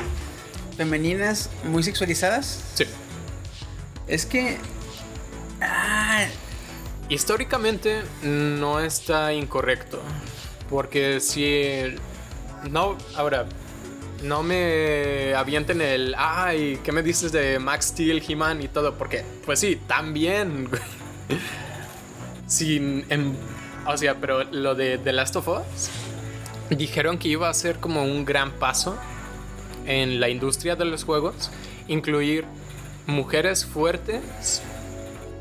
[0.75, 2.61] femeninas muy sexualizadas.
[2.73, 2.85] Sí.
[4.07, 4.57] Es que.
[7.13, 10.01] Históricamente no está incorrecto.
[10.69, 11.95] Porque si.
[12.69, 13.45] No, ahora.
[14.23, 16.15] No me avienten el.
[16.17, 18.95] Ay, ¿qué me dices de Max Steel, He-Man y todo?
[18.95, 20.69] Porque, pues sí, también.
[22.47, 23.05] Sin.
[23.09, 23.37] en-
[23.85, 25.89] o sea, pero lo de The Last of Us.
[26.69, 28.97] Dijeron que iba a ser como un gran paso
[29.85, 31.51] en la industria de los juegos.
[31.87, 32.45] Incluir
[33.05, 34.61] mujeres fuertes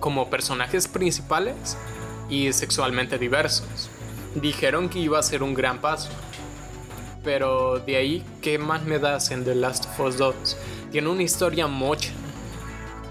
[0.03, 1.79] como personajes principales
[2.29, 3.89] y sexualmente diversos.
[4.35, 6.11] Dijeron que iba a ser un gran paso.
[7.23, 10.57] Pero de ahí, ¿qué más me das en The Last of Us 2?
[10.91, 12.11] Tiene una historia mocha.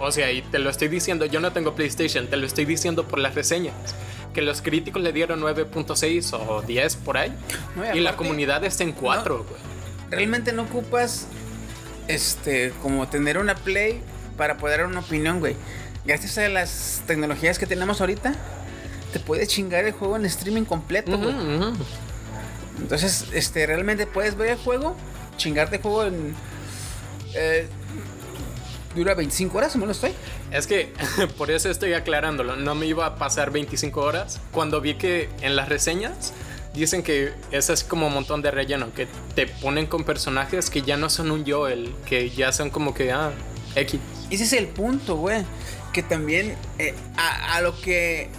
[0.01, 3.07] O sea, y te lo estoy diciendo, yo no tengo PlayStation, te lo estoy diciendo
[3.07, 3.95] por las reseñas.
[4.33, 7.31] Que los críticos le dieron 9.6 o 10 por ahí.
[7.77, 9.61] No, y la comunidad está en 4, güey.
[10.09, 11.25] realmente no ocupas.
[12.09, 14.01] Este, como tener una play
[14.35, 15.55] para poder dar una opinión, güey.
[16.05, 18.33] Gracias a las tecnologías que tenemos ahorita,
[19.13, 21.33] te puedes chingar el juego en streaming completo, güey.
[21.35, 21.83] Ujú, ujú.
[22.79, 24.95] Entonces, este, realmente puedes ver el juego,
[25.37, 26.35] chingarte el juego en.
[27.35, 27.67] eh,
[28.95, 30.11] dura 25 horas, ¿o me lo estoy?
[30.51, 30.91] Es que
[31.37, 32.55] por eso estoy aclarándolo.
[32.55, 34.39] No me iba a pasar 25 horas.
[34.51, 36.33] Cuando vi que en las reseñas
[36.73, 40.81] dicen que es así como un montón de relleno, que te ponen con personajes que
[40.81, 43.31] ya no son un Joel, que ya son como que, ah,
[43.75, 43.99] X.
[44.29, 45.43] Ese es el punto, güey.
[45.93, 48.29] Que también, eh, a, a lo que.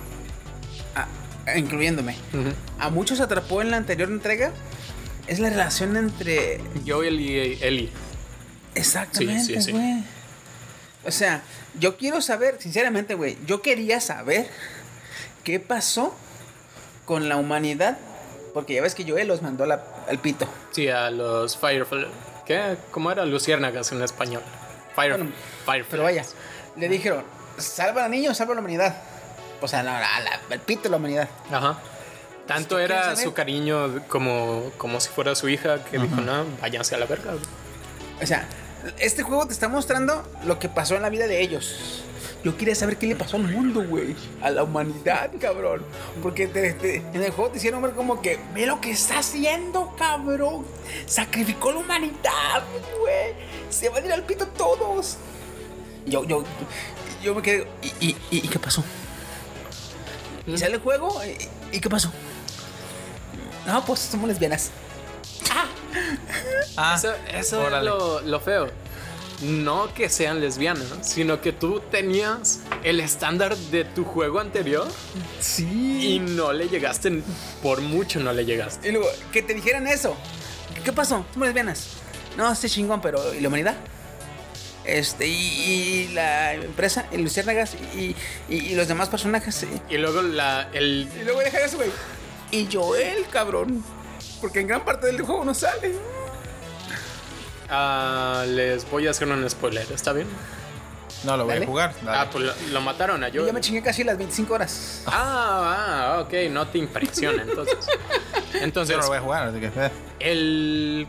[0.94, 2.16] a- incluyéndome.
[2.78, 4.52] A muchos atrapó en la anterior entrega.
[5.26, 6.60] Es la relación entre.
[6.86, 7.90] Joel y Ellie.
[8.74, 9.72] Exactamente, Sí, sí, sí.
[9.72, 10.02] güey.
[11.04, 11.42] O sea,
[11.78, 13.36] yo quiero saber, sinceramente, güey.
[13.46, 14.48] Yo quería saber
[15.44, 16.14] qué pasó
[17.04, 17.98] con la humanidad.
[18.54, 20.46] Porque ya ves que Joel los mandó la- al pito.
[20.72, 22.06] Sí, a los Firefly.
[22.46, 22.76] ¿Qué?
[22.90, 23.24] ¿Cómo era?
[23.24, 24.42] Luciérnagas en español.
[24.94, 25.30] Fire, Bueno,
[25.64, 25.86] Fireflies.
[25.90, 26.24] Pero vaya,
[26.76, 27.24] le dijeron:
[27.58, 28.96] salva a o salva a la humanidad.
[29.60, 31.28] O sea, no, la- la- al pito de la humanidad.
[31.50, 31.78] Ajá.
[32.46, 36.44] Tanto ¿Qué quieres era su cariño como, como si fuera su hija que dijo, no,
[36.60, 37.30] váyanse a la verga.
[37.32, 37.44] güey".
[38.22, 38.46] O sea,
[38.98, 42.02] este juego te está mostrando lo que pasó en la vida de ellos.
[42.42, 44.16] Yo quería saber qué le pasó al mundo, güey.
[44.42, 45.84] A la humanidad, cabrón.
[46.20, 49.20] Porque te- te- en el juego te hicieron ver como que, ve lo que está
[49.20, 50.66] haciendo, cabrón.
[51.06, 52.64] Sacrificó la humanidad,
[53.00, 53.34] güey.
[53.70, 55.18] Se van a ir al pito todos.
[56.04, 56.42] Yo, yo,
[57.22, 57.66] yo me quedé,
[58.00, 58.82] ¿y, y, qué pasó?
[60.46, 61.20] ¿Y sale el juego?
[61.24, 62.10] ¿Y, y qué pasó?
[63.66, 64.70] No, pues somos lesbianas.
[66.76, 68.68] Ah, Eso, eso es lo, lo feo.
[69.42, 74.86] No que sean lesbianas, sino que tú tenías el estándar de tu juego anterior
[75.40, 76.14] Sí.
[76.14, 77.22] y no le llegaste,
[77.62, 78.88] por mucho no le llegaste.
[78.88, 80.16] Y luego, que te dijeran eso.
[80.74, 81.24] ¿Qué, qué pasó?
[81.32, 81.88] Somos lesbianas.
[82.36, 83.74] No, este chingón, pero ¿y la humanidad?
[84.84, 88.16] Este, y, y la empresa, y Luciérnagas, y,
[88.48, 89.64] y, y los demás personajes.
[89.88, 91.08] Y, Y luego la, el...
[91.20, 91.90] y luego dejar eso, güey.
[92.50, 93.82] Y Joel, cabrón.
[94.40, 95.94] Porque en gran parte del juego no sale.
[97.70, 100.26] ah, les voy a hacer un spoiler, ¿está bien?
[101.24, 101.64] no lo voy Dale.
[101.64, 101.94] a jugar.
[102.02, 102.18] dale.
[102.18, 103.46] Ah, pues lo, lo mataron a Yo yo.
[103.46, 105.02] ya me chingué casi las 25 horas.
[105.06, 107.76] Ah, ah, ok, no te impresiona entonces.
[108.54, 109.66] Entonces, Yo no lo voy a jugar, así que.
[109.66, 109.90] eh.
[110.18, 111.06] El.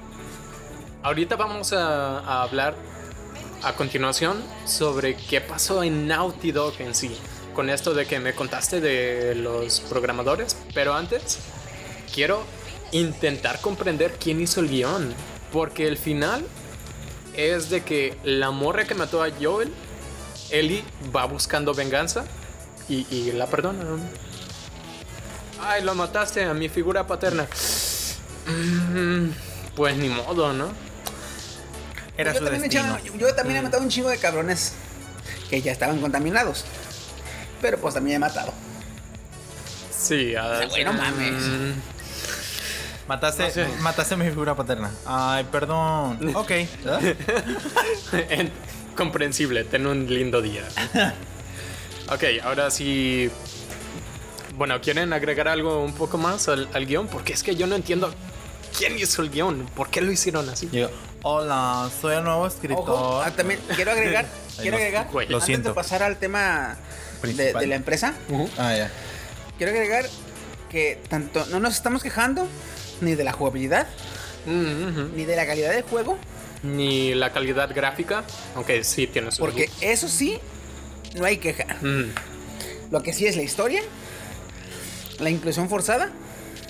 [1.02, 2.76] Ahorita vamos a, a hablar
[3.64, 7.16] a continuación sobre qué pasó en Naughty Dog en sí.
[7.54, 10.58] Con esto de que me contaste de los programadores.
[10.74, 11.40] Pero antes,
[12.14, 12.44] quiero
[12.92, 15.14] intentar comprender quién hizo el guion.
[15.52, 16.44] Porque el final
[17.36, 19.72] es de que la morra que mató a Joel,
[20.50, 20.84] Ellie
[21.16, 22.26] va buscando venganza
[22.90, 23.84] y, y la perdona.
[25.62, 27.48] Ay, lo mataste a mi figura paterna.
[28.48, 29.30] Mm,
[29.76, 30.70] Pues ni modo, ¿no?
[32.18, 32.98] Era yo, su también he destino.
[32.98, 34.74] echado- yo también he matado un chingo de cabrones
[35.50, 36.66] que ya estaban contaminados.
[37.62, 38.54] Pero pues también he matado.
[39.98, 41.42] Sí, ah, sea, güey, no mames.
[41.44, 41.72] mm,
[43.08, 43.68] Mataste, No sé.
[43.82, 44.92] mataste a mi figura paterna.
[45.06, 46.32] Ay, perdón.
[46.36, 46.52] Ok.
[48.96, 49.64] comprensible.
[49.64, 50.64] Ten un lindo día.
[52.10, 53.30] ok, ahora sí.
[54.56, 57.08] Bueno, ¿quieren agregar algo un poco más al, al guion?
[57.08, 58.14] Porque es que yo no entiendo
[58.78, 59.66] quién hizo el guion.
[59.76, 60.70] ¿Por qué lo hicieron así?
[60.72, 60.90] Yo,
[61.24, 62.80] hola, soy el nuevo escritor.
[62.80, 64.26] Ojo, ah, también quiero agregar,
[64.62, 65.70] quiero agregar, lo antes siento.
[65.70, 66.78] de pasar al tema
[67.16, 67.62] de, Principal.
[67.62, 68.14] de la empresa,
[68.58, 68.92] Ah, ya.
[69.58, 70.06] quiero agregar
[70.70, 72.48] que tanto no nos estamos quejando
[73.02, 73.88] ni de la jugabilidad,
[74.46, 76.18] Mm, ni de la calidad del juego,
[76.64, 78.24] Ni la calidad gráfica,
[78.56, 80.38] aunque sí tiene sus porque eso sí,
[81.16, 81.66] no hay queja.
[81.82, 82.12] Mm,
[82.92, 83.82] Lo que sí es la historia,
[85.20, 86.10] la inclusión forzada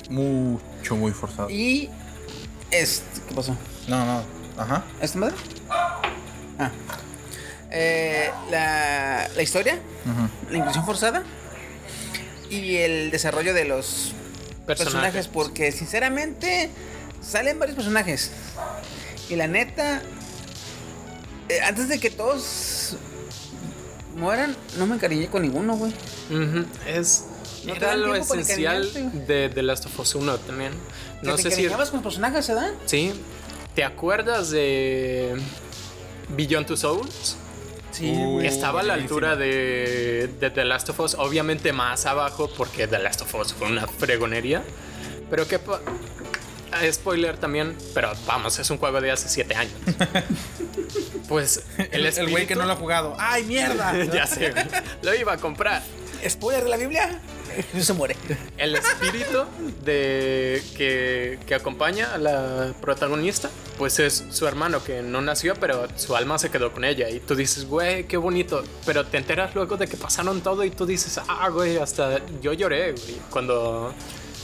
[0.09, 1.49] Mucho, muy forzado.
[1.49, 1.89] y...
[2.69, 3.55] Es, ¿Qué pasó?
[3.87, 4.23] No, no.
[4.57, 4.83] Ajá.
[5.01, 5.35] ¿Esta madre?
[6.59, 6.69] Ah.
[7.71, 9.79] Eh, la, la historia,
[10.51, 11.23] la inclusión forzada
[12.49, 14.13] y el desarrollo de los
[14.67, 14.93] personajes.
[14.93, 15.27] personajes.
[15.27, 16.69] porque sinceramente
[17.21, 18.31] salen varios personajes.
[19.29, 20.01] Y la neta,
[21.49, 22.95] eh, antes de que todos
[24.15, 25.93] mueran, no me encariñé con ninguno, güey.
[26.29, 27.25] Ujú, Es.
[27.65, 28.91] No te era lo esencial
[29.25, 30.73] de, de Last of Us 1 también.
[31.21, 31.53] Que No te sé si.
[31.61, 32.71] encariñabas con los personajes, ¿verdad?
[32.85, 33.13] Sí.
[33.75, 35.35] ¿Te acuerdas de.
[36.29, 37.37] Beyond Two Souls?
[37.91, 38.41] Sí, Uh.
[38.41, 42.97] Estaba a la altura de, de The Last of Us, obviamente más abajo porque The
[42.99, 44.63] Last of Us fue una fregonería.
[45.29, 45.59] Pero que...
[46.91, 49.73] Spoiler también, pero vamos, es un juego de hace 7 años.
[51.29, 53.15] Pues el el güey que espíritu- no lo ha jugado.
[53.17, 53.93] ¡Ay, mierda!
[54.13, 54.65] ya sé, güey.
[55.01, 55.81] lo iba a comprar.
[56.27, 57.19] Spoiler de la Biblia.
[57.73, 58.15] No se muere.
[58.57, 59.43] El espíritu
[59.83, 65.87] de que, que acompaña a la protagonista, pues es su hermano que no nació, pero
[65.95, 67.09] su alma se quedó con ella.
[67.09, 68.63] Y tú dices, güey, qué bonito.
[68.85, 72.53] Pero te enteras luego de que pasaron todo y tú dices, ah, güey, hasta yo
[72.53, 73.17] lloré, güey.
[73.29, 73.93] Cuando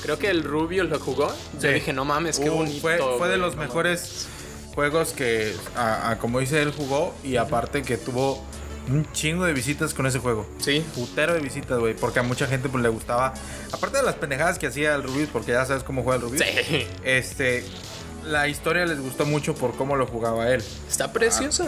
[0.01, 1.67] creo que el Rubio lo jugó, yo Sí.
[1.69, 2.81] dije, no mames, qué Uh, bonito.
[2.81, 4.27] Fue, fue de los no mejores
[4.75, 7.13] juegos que, a- a como dice él, jugó.
[7.23, 8.43] Y aparte que tuvo
[8.87, 10.45] un chingo de visitas con ese juego.
[10.49, 10.65] mames".
[10.65, 10.85] Sí.
[10.95, 11.95] Putero de visitas, güey.
[11.95, 13.33] Porque a mucha gente pues, le gustaba.
[13.71, 16.43] Aparte de las pendejadas que hacía el Rubius, porque ya sabes cómo juega el Rubius.
[16.43, 16.87] Sí.
[17.03, 17.65] Este.
[18.25, 20.63] La historia les gustó mucho por cómo lo jugaba él.
[20.89, 21.65] Está precioso.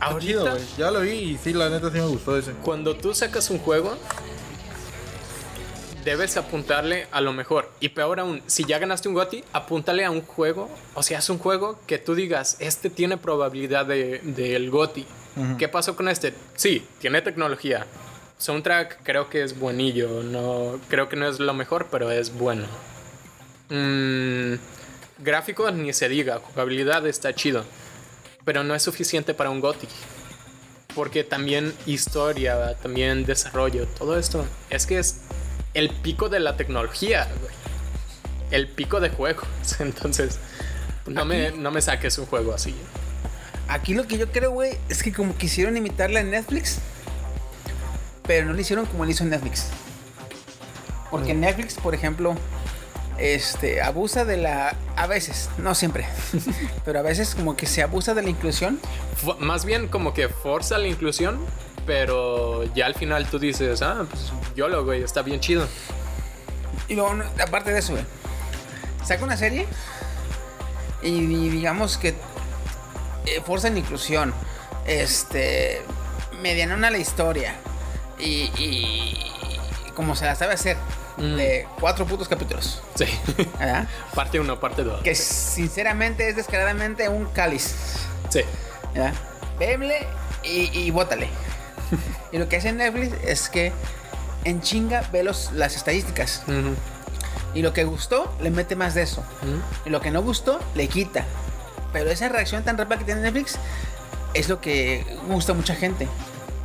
[0.00, 0.64] Ah, chido, Ahorita, güey.
[0.78, 2.52] Ya lo vi y sí, la neta sí me gustó ese.
[2.62, 3.96] cuando tú sacas un juego,
[6.04, 7.70] debes apuntarle a lo mejor.
[7.80, 10.68] Y peor aún, si ya ganaste un GOTY, apúntale a un juego.
[10.94, 14.20] O sea, es un juego que tú digas, este tiene probabilidad de-
[15.58, 16.34] ¿Qué pasó con este?
[16.56, 17.86] Sí, tiene tecnología.
[18.38, 20.22] Soundtrack creo que es buenillo.
[20.22, 22.66] No, creo que no es lo mejor, pero es bueno.
[23.70, 24.54] Mm,
[25.18, 26.38] gráficos ni se diga.
[26.38, 27.64] Jugabilidad está chido.
[28.44, 29.88] Pero no es suficiente para un GOTY.
[30.94, 34.44] Porque también historia, también desarrollo, todo esto.
[34.68, 35.20] Es que es
[35.72, 37.54] el pico de la tecnología, güey.
[38.50, 39.46] El pico de juegos.
[39.78, 40.38] Entonces,
[41.06, 42.74] no me, no me saques un juego así.
[43.68, 46.78] Aquí lo que yo creo, güey, es que como quisieron imitarla en Netflix,
[48.26, 49.68] pero no lo hicieron como lo hizo Netflix.
[51.10, 52.34] Porque Netflix, por ejemplo,
[53.18, 54.76] este, abusa de la...
[54.96, 56.06] A veces, no siempre,
[56.84, 58.80] pero a veces como que se abusa de la inclusión.
[59.38, 61.38] Más bien como que forza la inclusión,
[61.86, 65.66] pero ya al final tú dices, ah, pues yo lo, güey, está bien chido.
[66.88, 68.04] Y luego, aparte de eso, güey,
[69.04, 69.66] saca una serie
[71.02, 72.14] y, y digamos que
[73.26, 74.32] eh, fuerza la inclusión,
[74.86, 75.82] este,
[76.40, 77.54] medianona la historia
[78.18, 79.30] y, y
[79.94, 80.76] como se la sabe hacer,
[81.18, 81.36] Mm.
[81.36, 83.04] de cuatro putos capítulos, Sí.
[83.58, 83.86] ¿verdad?
[84.14, 85.02] parte 1, parte 2.
[85.02, 87.74] Que sinceramente es descaradamente un cáliz,
[88.30, 88.40] Sí.
[88.94, 89.12] ¿verdad?
[89.58, 90.06] Vémele
[90.42, 91.28] y, y bótale.
[92.32, 93.72] y lo que hace Netflix es que
[94.44, 96.44] en chinga ve los, las estadísticas.
[97.54, 99.22] Y lo que gustó, le mete más de eso.
[99.84, 101.26] Y lo que no gustó, le quita.
[101.92, 103.56] Pero esa reacción tan rápida que tiene Netflix
[104.34, 106.06] es lo que gusta a mucha gente.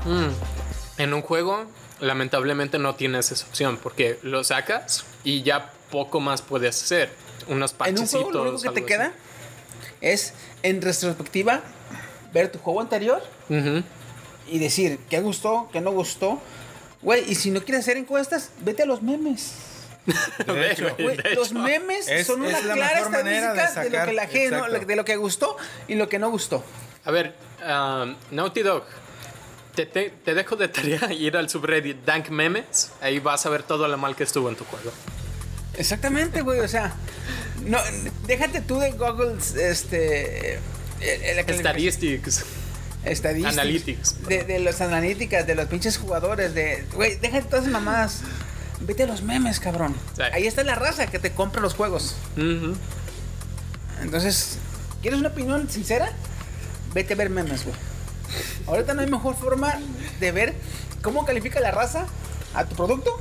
[0.05, 1.01] Mm.
[1.01, 1.65] En un juego,
[1.99, 7.09] lamentablemente no tienes esa opción porque lo sacas y ya poco más puedes hacer.
[7.47, 8.09] Unos En un parchecitos.
[8.23, 9.11] juego, lo único que te queda
[10.01, 11.61] es, en retrospectiva,
[12.33, 13.57] ver tu juego anterior así.
[13.57, 13.83] Ujú.
[14.49, 16.39] y decir qué gustó, qué no gustó.
[17.01, 19.53] Güey, y si no quieres hacer encuestas, vete a los memes.
[20.47, 21.59] De hecho, Güey, De los hecho.
[21.59, 24.13] memes Es- son una es la clara mejor manera de estadística de, lo sacar- que
[24.15, 24.85] la gente, ¿no?
[24.87, 26.63] de lo que gustó y lo que no gustó.
[27.05, 28.83] A ver, um, Naughty Dog.
[29.75, 32.91] Te, te- te dejo de tarea ir al subreddit Dank Memes.
[33.01, 34.91] Ahí vas a ver todo lo mal que estuvo en tu juego.
[35.77, 36.59] Exactamente, güey.
[36.61, 36.93] O sea,
[37.65, 37.77] no,
[38.25, 40.59] déjate tú de Google, este.
[41.49, 42.45] Statistics.
[43.05, 43.53] Estadísticas.
[43.53, 44.27] Analytics.
[44.27, 46.83] De, de los analíticas, de los pinches jugadores, de.
[46.93, 48.21] Güey, déjate todas esas mamadas.
[48.81, 49.95] Vete a los memes, cabrón.
[50.15, 50.21] Sí.
[50.33, 52.15] Ahí está la raza que te compra los juegos.
[54.01, 54.59] Entonces,
[55.01, 56.11] ¿quieres una opinión sincera?
[56.93, 57.75] Vete a ver memes, güey.
[58.67, 59.79] Ahorita no hay mejor forma
[60.19, 60.53] de ver
[61.01, 62.05] cómo califica la raza
[62.53, 63.19] a tu producto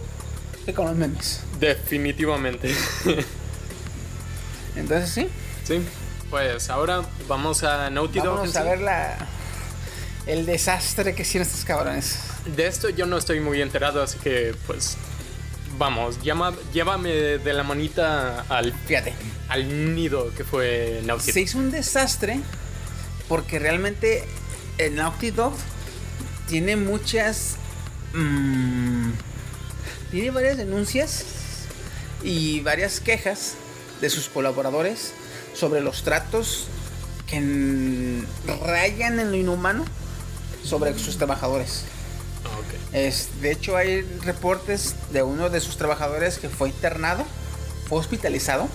[0.64, 1.40] que con los memes.
[1.60, 2.74] Definitivamente.
[4.76, 5.28] Entonces sí,
[5.64, 5.82] sí.
[6.28, 8.38] Pues ahora vamos a Naughty Dog.
[8.38, 9.16] vamos a ver la,
[10.26, 12.18] el desastre que hicieron estos cabrones.
[12.56, 14.96] De esto yo no estoy muy enterado, así que pues
[15.78, 19.14] vamos, llama, llévame de la manita al, Fíjate,
[19.48, 22.40] al nido que fue Naughty se hizo un desastre
[23.28, 24.24] porque realmente
[24.78, 25.54] el Naughty Dog
[26.48, 27.56] tiene muchas.
[28.14, 29.10] mm,
[30.10, 31.24] tiene varias denuncias
[32.22, 33.54] y varias quejas
[34.00, 35.12] de sus colaboradores
[35.54, 36.68] sobre los tratos
[37.26, 38.22] que
[38.64, 39.84] rayan en lo inhumano
[40.62, 41.84] sobre sus trabajadores.
[42.96, 47.26] Es, de hecho, hay reportes de uno de sus trabajadores que fue internado,
[47.90, 48.70] fue hospitalizado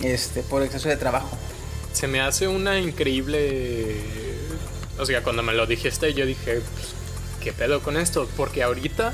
[0.00, 1.36] este, por exceso de trabajo.
[1.92, 3.96] Se me hace una increíble...
[4.96, 6.94] O sea, cuando me lo dijiste yo dije, pues,
[7.42, 8.28] ¿qué pedo con esto?
[8.36, 9.12] Porque ahorita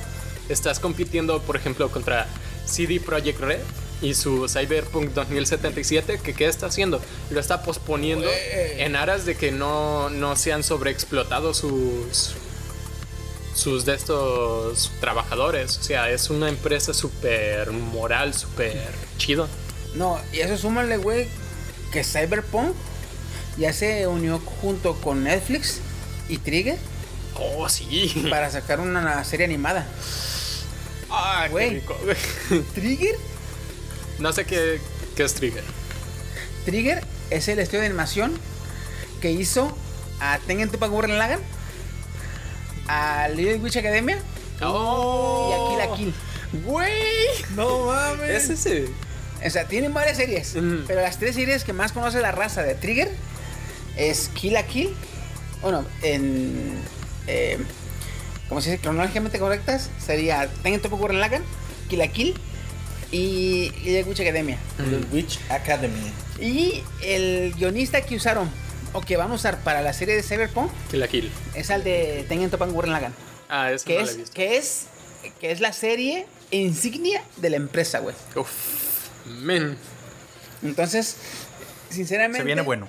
[0.50, 2.26] estás compitiendo, por ejemplo, contra
[2.66, 3.60] CD Projekt Red
[4.02, 7.00] y su Cyberpunk 2077, que ¿qué está haciendo?
[7.30, 8.28] Lo está posponiendo
[8.76, 12.34] en aras de que no, no sean sobreexplotados sus
[13.54, 15.78] sus de estos trabajadores.
[15.78, 19.48] O sea, es una empresa súper moral, súper chido.
[19.94, 21.28] No, y eso súmale, güey,
[21.92, 22.74] que Cyberpunk
[23.58, 25.80] ya se unió junto con Netflix
[26.28, 26.78] y Trigger
[27.34, 28.26] Oh, sí.
[28.30, 29.86] para sacar una serie animada.
[31.10, 31.82] Ah, qué Güey.
[32.74, 33.16] Trigger,
[34.18, 34.80] No sé qué,
[35.16, 35.64] qué es Trigger.
[36.64, 38.32] Trigger es el estudio de animación
[39.20, 39.76] que hizo
[40.20, 41.40] a Tengen Gurren Lagann,
[42.88, 44.18] a Little Witch Academia
[44.60, 45.50] Oh.
[45.50, 46.62] y a Kill la Kill.
[46.64, 46.92] Güey.
[47.56, 48.30] No mames.
[48.30, 48.86] Es ese.
[49.44, 50.54] O sea, tienen varias series,
[50.86, 53.10] pero las tres series que más conoce la raza de Trigger
[53.96, 54.94] es Kill la Kill.
[55.62, 56.78] Bueno, en.
[57.26, 57.58] Eh,
[58.48, 61.42] como se dice cronológicamente correctas, sería Tengen Toppa Gurren Lagann,
[61.88, 62.34] Kill la Kill
[63.10, 64.58] y Little Witch Academia.
[64.76, 66.12] The Witch Academy.
[66.40, 68.48] Y el guionista que usaron,
[68.92, 71.30] o que van a usar para la serie de Cyberpunk, Kill la Kill.
[71.54, 73.14] es el de Tengen Toppa Gurren Lagann.
[73.48, 74.34] Ah, eso Que no he es, visto.
[74.34, 74.82] que es,
[75.40, 78.14] que es la serie insignia de la empresa, güey.
[78.36, 78.50] Uf.
[79.26, 79.76] Men.
[80.62, 81.16] Entonces,
[81.90, 82.38] sinceramente.
[82.38, 82.88] Se viene bueno.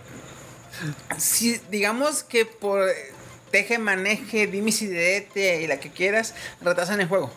[1.18, 2.89] Si digamos que por
[3.51, 7.32] teje, maneje, dimis y direte y la que quieras, retrasan el juego.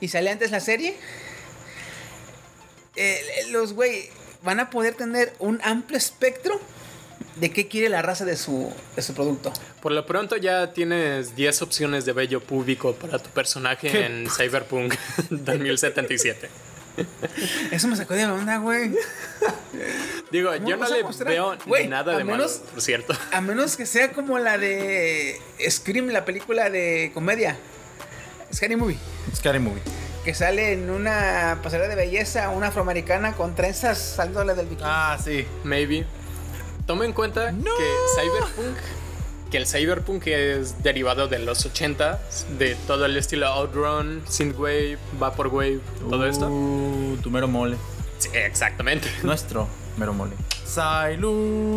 [0.00, 0.94] Y sale antes la serie.
[2.96, 3.20] eh,
[3.50, 4.08] los güey
[4.42, 6.60] van a poder tener un amplio espectro
[7.36, 9.52] de qué quiere la raza de su, de su producto.
[9.82, 14.94] Por lo pronto ya tienes 10 opciones de bello público para tu personaje en Cyberpunk
[15.30, 16.48] 2077.
[17.70, 18.92] Eso me sacó de onda, güey.
[20.30, 21.28] Digo, ¿Cómo yo no le mostrar?
[21.32, 23.14] veo Güey, nada de menos- malo, por cierto.
[23.32, 27.56] A menos que sea como la de Scream, la película de comedia.
[28.52, 28.98] Scary Movie.
[29.34, 29.82] Scary Movie.
[30.24, 34.88] Que sale en una pasarela de belleza, una afroamericana con trenzas saliéndole del bikini.
[34.90, 35.46] Ah, sí.
[35.64, 36.04] Maybe.
[36.90, 38.76] Toma en cuenta que Cyberpunk,
[39.48, 42.20] que el Cyberpunk es derivado de los 80,
[42.58, 45.78] de todo el estilo Outrun, Synthwave, Vaporwave,
[46.10, 46.48] todo esto.
[46.48, 47.76] Uh, tu mero mole.
[48.18, 49.08] Sí, exactamente.
[49.22, 49.68] Nuestro
[49.98, 50.32] mero mole.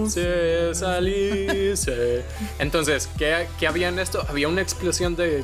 [0.10, 2.26] Se salice.
[2.58, 4.26] Entonces, ¿qué, ¿qué había en esto?
[4.28, 5.44] Había una explosión de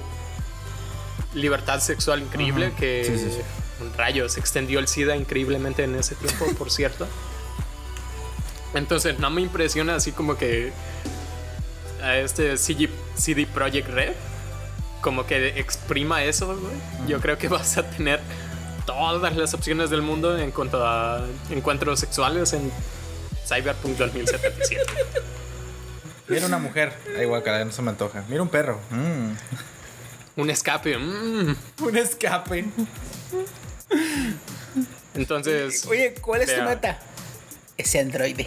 [1.36, 3.84] libertad sexual increíble que Sí, sí, sí.
[3.84, 7.06] un rayo se extendió el SIDA increíblemente en ese tiempo, por cierto.
[8.74, 10.72] Entonces, no me impresiona así como que
[12.02, 14.14] a este CG CD Projekt Red
[15.02, 16.74] como que exprima eso, güey.
[17.08, 18.20] Yo creo que vas a tener
[18.86, 22.72] todas las opciones del mundo en cuanto a encuentros sexuales en
[23.46, 24.84] Cyberpunk 2077.
[26.28, 26.94] Mira una mujer.
[27.18, 28.24] Ay, guacala, no se me antoja.
[28.30, 28.80] Mira un perro.
[28.92, 29.32] Mm.
[30.42, 30.98] Un escape.
[30.98, 31.56] mm.
[31.82, 32.66] Un escape.
[35.16, 35.86] Entonces.
[35.88, 37.00] Oye, ¿cuál es tu meta?
[37.80, 38.46] Ese androide.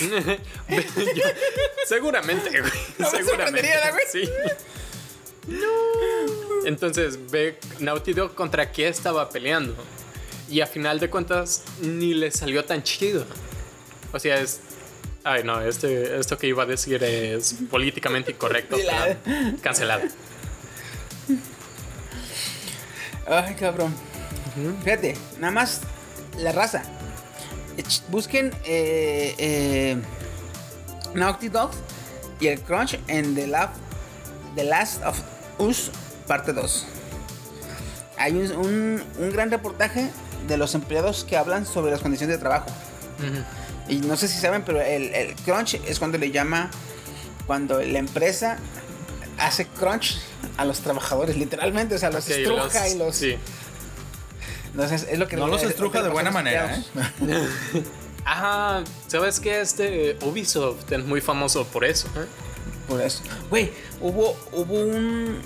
[0.00, 1.22] Yo-
[1.86, 2.72] seguramente, güey.
[2.98, 3.26] No me seguramente.
[3.26, 4.04] sorprendería, güey.
[4.10, 4.30] Sí.
[6.64, 9.76] Entonces, ve Naughty Dog contra qué estaba peleando.
[10.48, 13.26] Y a final de cuentas, ni le salió tan chido.
[14.12, 14.60] O sea, es.
[15.24, 18.76] Ay, no, este, esto que iba a decir es políticamente incorrecto.
[19.62, 20.04] Cancelado.
[23.26, 23.94] Ay, cabrón.
[24.82, 25.82] Fíjate, nada más
[26.38, 26.82] la raza.
[28.08, 29.96] Busquen eh, eh,
[31.14, 31.70] Naughty Dog
[32.40, 33.72] y el Crunch en The, La-
[34.54, 35.18] The Last of
[35.58, 35.90] Us
[36.26, 36.86] parte 2.
[38.18, 40.10] Hay un, un- un gran reportaje
[40.46, 42.66] de los empleados que hablan sobre las condiciones de trabajo.
[43.88, 46.70] Y no sé si saben, pero el, el crunch es cuando le llama
[47.46, 48.58] cuando la empresa
[49.38, 50.18] hace crunch
[50.56, 53.16] a los trabajadores, literalmente, o sea, los Ok, estruja los- y los.
[53.16, 53.36] Sí.
[54.72, 56.84] Entonces, es lo que No los es lo estruja de buena manera, ¿eh?
[58.24, 59.60] Ajá, ¿sabes qué?
[59.60, 62.06] Este Ubisoft es muy famoso por eso.
[62.16, 62.26] ¿eh?
[62.86, 63.22] Por eso.
[63.48, 65.40] Güey, hubo, hubo un.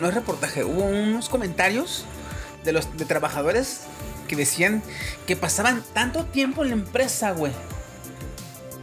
[0.00, 2.04] No es reportaje, hubo unos comentarios
[2.64, 3.80] de los de trabajadores
[4.28, 4.82] que decían
[5.26, 7.52] que pasaban tanto tiempo en la empresa, güey.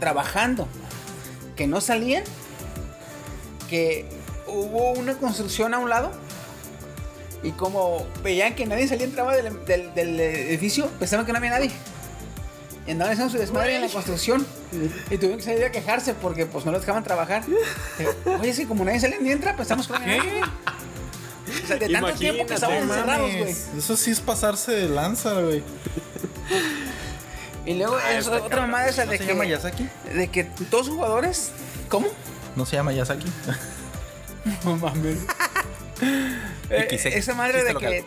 [0.00, 0.68] Trabajando.
[1.56, 2.24] Que no salían.
[3.68, 4.08] Que
[4.46, 6.12] hubo una construcción a un lado.
[7.42, 11.38] Y como veían que nadie salía y entraba del, del- del edificio, pensaban que no
[11.38, 11.70] había nadie.
[12.86, 14.46] Y andaban haciendo su desmadre en la construcción.
[15.10, 17.42] Y tuvieron que salir a quejarse porque pues no los dejaban trabajar.
[17.98, 18.06] Eh,
[18.40, 20.40] Oye, es que como nadie sale ni entra, pensamos que no había nadie.
[20.42, 23.54] O sea, de tanto tiempo que No encerrados, güey.
[23.78, 25.62] Eso sí es pasarse de lanza, güey.
[27.66, 28.70] Y luego es está otra cabrón.
[28.70, 29.88] mamada esa ¿No de se que, llama Yasaki?
[30.14, 31.50] de que todos los jugadores.
[31.88, 32.08] ¿Cómo?
[32.56, 33.26] ¿No se llama Yasaki?
[34.64, 35.18] No mames.
[36.70, 37.90] Eh, esa madre de local.
[37.90, 38.04] que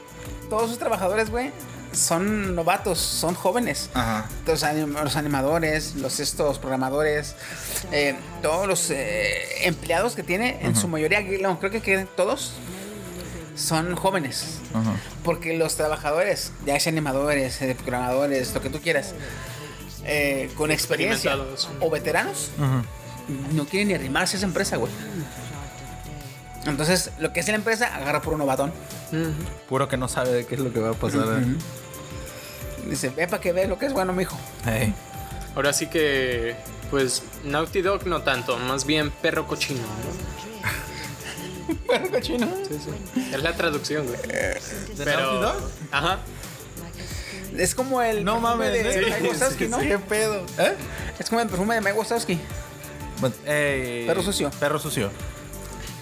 [0.49, 1.51] todos sus trabajadores, güey,
[1.91, 3.89] son novatos, son jóvenes.
[3.93, 4.27] Ajá.
[4.45, 7.35] Los, anim- los animadores, los estos programadores,
[7.91, 12.53] eh, todos los eh, empleados que tiene, en su mayoría, no, creo que, todos
[13.55, 14.59] son jóvenes.
[14.73, 14.95] Ajá.
[15.23, 19.13] Porque los trabajadores, ya sea animadores, eh, programadores, lo que tú quieras,
[20.05, 21.35] eh, con experiencia
[21.79, 22.51] o veteranos,
[23.53, 24.91] no quieren ni arrimarse a esa empresa, güey.
[26.66, 28.72] Entonces, lo que hace la empresa, agarra por un novatón.
[29.70, 31.22] Puro que no sabe de qué es lo que va a pasar.
[31.39, 31.55] ¿eh?
[32.89, 34.38] Dice, ve para que veas lo que es bueno, mijo.
[34.66, 34.93] Ey.
[35.55, 36.55] Ahora sí que,
[36.91, 39.80] pues, Naughty Dog no tanto, más bien perro cochino.
[39.82, 40.36] ¿no?
[41.88, 42.47] Perro cochino.
[42.68, 42.80] Sí,
[43.13, 43.30] sí.
[43.34, 44.20] Es la traducción, güey.
[44.22, 44.59] ¿De
[45.03, 45.72] Pero, Naughty Dog?
[45.91, 46.20] ajá.
[47.57, 49.05] Es como el No perfume mames, de ¿eh?
[49.22, 49.80] Mike Wazowski, ¿no?
[49.80, 50.45] ¿Qué pedo?
[50.57, 50.76] ¿Eh?
[51.20, 52.39] Es como el perfume de Mike Wazowski.
[53.45, 54.51] Ey, Perro sucio.
[54.59, 55.09] Perro sucio.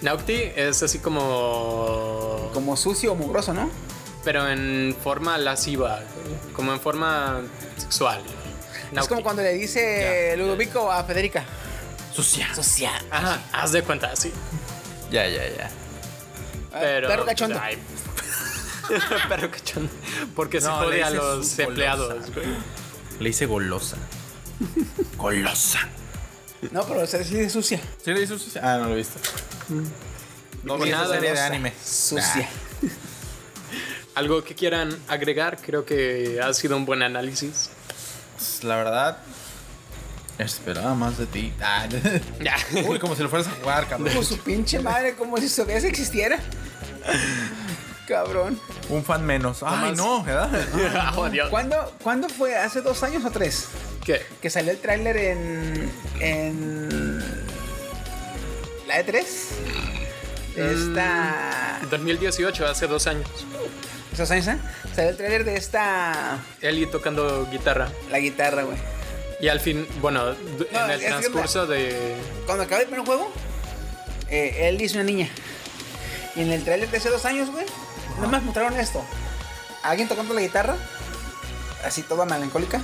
[0.03, 2.49] Naughty es así como.
[2.53, 3.69] Como sucio o mugroso, ¿no?
[4.23, 6.01] Pero en forma lasciva,
[6.53, 7.41] como en forma
[7.77, 8.21] sexual.
[8.95, 11.43] Es como cuando le dice Ludovico a Federica.
[12.13, 12.53] Sucia.
[12.53, 12.91] Sucia.
[13.09, 14.31] Ajá, haz de cuenta, así.
[15.09, 15.71] Ya, ya, ya.
[16.71, 17.59] Pero, Perro cachondo.
[17.61, 17.77] ay.
[19.29, 19.89] perro cachondo.
[20.35, 22.49] Porque se No, le jode a dice los empleados, golosa.
[23.19, 23.97] Le hice golosa.
[25.17, 25.79] golosa.
[26.71, 27.79] No, pero se dice sucia.
[28.03, 28.61] ¿Sí le hizo sucia?
[28.63, 29.19] Ah, no lo he visto.
[30.63, 31.73] No vi esa nada, serie de anime.
[31.83, 32.47] Sucia.
[34.15, 37.69] Algo que quieran agregar, creo que ha sido un buen análisis.
[37.71, 39.17] Ah, La verdad,
[40.37, 41.53] esperaba más de ti.
[41.61, 41.87] Ah.
[42.87, 44.09] Uy, como si lo fueras a jugar, cabrón.
[44.09, 46.39] Como su pinche madre, como si su vez existiera.
[48.07, 48.59] Cabrón.
[48.89, 49.63] Un fan menos.
[49.63, 50.49] Ay, no, ¿verdad?
[51.15, 51.49] Oh, Dios.
[51.49, 52.53] ¿Cuándo, ¿Cuándo fue?
[52.55, 53.69] ¿Hace dos años o tres?
[54.05, 54.21] ¿Qué?
[54.41, 55.91] Que salió el tráiler en.
[56.19, 57.19] en.
[58.87, 59.25] la E E3.
[60.55, 61.79] Esta.
[61.89, 63.27] 2018, hace dos años.
[64.11, 64.57] ¿Esos años, eh?
[64.95, 66.39] Salió el tráiler de esta.
[66.61, 67.89] Eli tocando guitarra.
[68.11, 68.77] La guitarra, güey.
[69.39, 72.15] Y al fin, bueno, No, en el es que transcurso de.
[72.45, 73.31] Cuando acaba el primer juego,
[74.29, 75.29] eh, él hizo una niña.
[76.35, 77.65] Y en el tráiler de hace dos años, güey,
[78.17, 79.03] nada más mostraron esto.
[79.81, 80.75] Alguien tocando la guitarra,
[81.83, 82.81] así toda melancólica.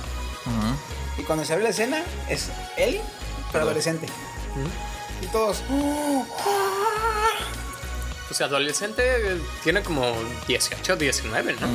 [1.20, 3.02] Y cuando se abre la escena, es Ellie,
[3.52, 4.06] pero adolescente.
[5.22, 5.62] Y todos.
[5.70, 7.28] "Oh, ah".
[8.26, 10.14] Pues adolescente eh, tiene como
[10.46, 11.66] 18, 19, ¿no?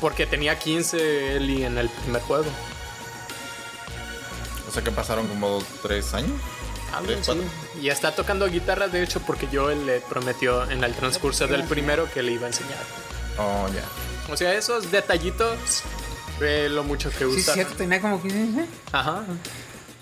[0.00, 2.46] Porque tenía 15 Eli en el primer juego.
[4.68, 6.40] O sea que pasaron como tres años.
[6.92, 7.38] Algo Tres, así.
[7.40, 7.82] cuatro.
[7.82, 12.10] Y está tocando guitarra, de hecho, porque yo le prometió en el transcurso del primero
[12.12, 12.78] que le iba a enseñar.
[13.36, 13.82] Oh, ya.
[14.32, 15.82] O sea, esos detallitos,
[16.38, 17.54] ve lo mucho que Sí, es usa.
[17.54, 18.38] cierto, tenía como 15.
[18.60, 18.66] ¿eh?
[18.92, 19.24] Ajá.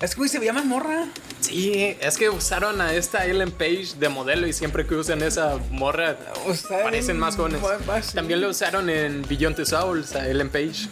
[0.00, 1.06] Es que, güey, se veía más morra.
[1.40, 5.56] Sí, es que usaron a esta Ellen Page de modelo y siempre que usan esa
[5.70, 6.16] morra
[6.46, 7.60] O sea, parecen más jóvenes.
[7.86, 10.88] más- También lo usaron en Beyond the Souls a Ellen Page.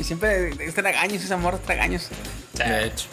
[0.00, 2.08] Y siempre es tragaños, esa morra tragaños.
[2.54, 3.06] De hecho.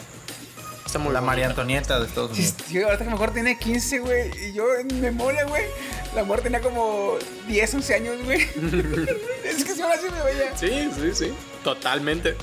[0.86, 1.26] Está muy La bonita.
[1.26, 2.56] María Antonieta de Estados Sí, Unidos.
[2.68, 4.30] sí, ahorita que mejor tiene 15, güey.
[4.48, 5.64] Y yo en memoria, güey.
[6.14, 7.16] La mujer tenía como
[7.48, 8.40] 10, 11 años, güey.
[9.44, 10.56] es que si ahora sí me veía.
[10.56, 11.34] Sí, sí, sí.
[11.64, 12.36] Totalmente.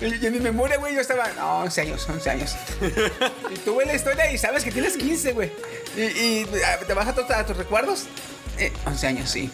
[0.00, 2.56] Y, y en mi memoria, güey, yo estaba, no, 11 años, 11 años.
[3.50, 5.50] y tú ves la historia y sabes que tienes 15, güey.
[5.96, 8.04] Y, y, ah, te vas a, tus- a tus recuerdos.
[8.58, 9.50] Eh, 11 años, sí.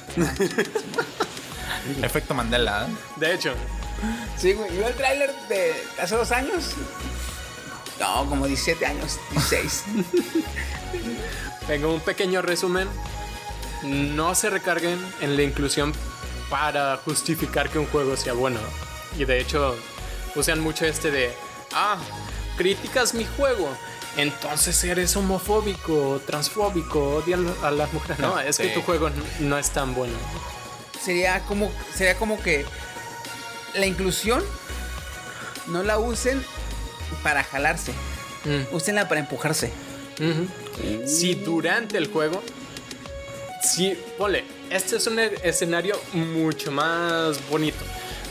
[2.02, 2.86] Efecto Mandela.
[2.88, 2.94] ¿eh?
[3.20, 3.54] De hecho,
[4.36, 4.76] Sí, güey.
[4.76, 6.72] Yo el tráiler de hace dos años.
[8.00, 9.84] No, como 17 años, 16.
[11.68, 12.88] Venga, un pequeño resumen.
[13.82, 15.92] No se recarguen en la inclusión
[16.48, 18.58] para justificar que un juego sea bueno.
[19.18, 19.76] Y de hecho,
[20.34, 21.34] usan mucho este de,
[21.72, 21.98] ah,
[22.56, 23.68] criticas mi juego
[24.16, 28.18] entonces eres homofóbico, transfóbico, odian a las mujeres.
[28.20, 30.14] No, es que tu juego no es tan bueno.
[31.02, 32.64] Sería como, sería como que
[33.74, 34.42] la inclusión
[35.66, 36.44] no la usen
[37.22, 37.92] para jalarse,
[38.44, 38.74] Mm.
[38.74, 39.70] úsenla para empujarse.
[41.06, 42.42] Si durante el juego,
[43.62, 47.84] si, ponle, este es un e- escenario mucho más bonito.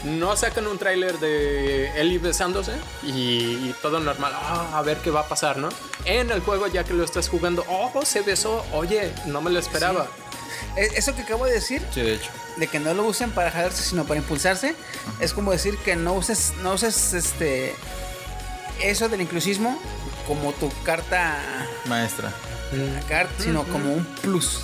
[0.03, 3.09] No sacan un tráiler de Ellie besándose y,
[3.69, 4.33] y todo normal.
[4.35, 5.69] Ah, a ver qué va a pasar, ¿no?
[6.05, 8.65] En el juego, ya que lo estás jugando, oh, se besó.
[8.73, 10.07] Oye, no me lo esperaba.
[10.75, 12.29] E- Eso que acabo de decir, Sí, de hecho.
[12.57, 14.75] de que no lo usen para jalarse, sino para impulsarse,
[15.21, 17.73] es como decir que no uses, no uses este
[18.83, 19.79] eso del inclusismo
[20.27, 21.37] como tu carta,
[21.85, 22.31] Maestra.
[23.07, 24.59] carta sino como un plus.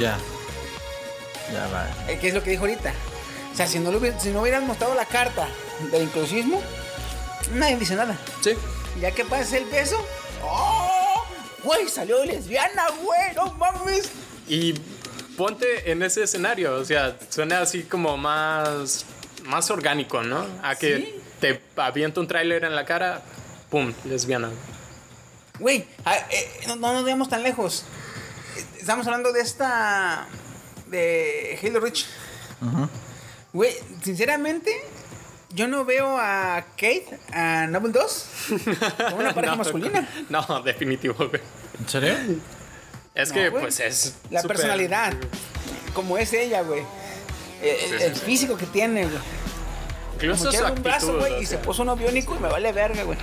[0.00, 0.16] Ya.
[1.52, 1.88] Ya va.
[2.08, 2.92] Eh, ¿Qué es lo que dijo ahorita?
[3.52, 5.48] O sea, si no, lo si no hubieran mostrado la carta
[5.90, 6.62] del inclusismo,
[7.54, 8.16] nadie dice nada.
[8.40, 8.52] Sí.
[9.00, 9.96] Ya que pasa el beso,
[10.42, 11.24] ¡oh!
[11.64, 14.10] Güey, salió lesbiana, güey, no mames.
[14.48, 14.74] Y
[15.36, 19.04] ponte en ese escenario, o sea, suena así como más,
[19.44, 20.46] más orgánico, ¿no?
[20.62, 21.14] A que Sí.
[21.40, 23.22] te avienta un tráiler en la cara,
[23.70, 24.50] pum, lesbiana.
[25.58, 27.84] Güey, ah, eh, no, no nos veamos tan lejos.
[28.78, 30.26] Estamos hablando de esta.
[30.86, 32.06] de Halo Reach.
[33.52, 34.70] Güey, sinceramente,
[35.50, 38.26] yo no veo a Kate, a Noble 2,
[39.10, 40.08] como una pareja No, masculina.
[40.28, 41.42] No, definitivo, güey.
[41.78, 42.14] ¿En serio?
[43.14, 44.14] Es No, que, pues, es.
[44.30, 45.12] La personalidad,
[45.94, 46.82] como es ella, güey.
[47.60, 48.22] Sí, el, sí, el sí.
[48.24, 49.18] físico que tiene, güey.
[50.14, 51.18] Incluso su tiene un brazo, actitud.
[51.20, 53.18] güey, o y se puso uno biónico y me vale verga, güey.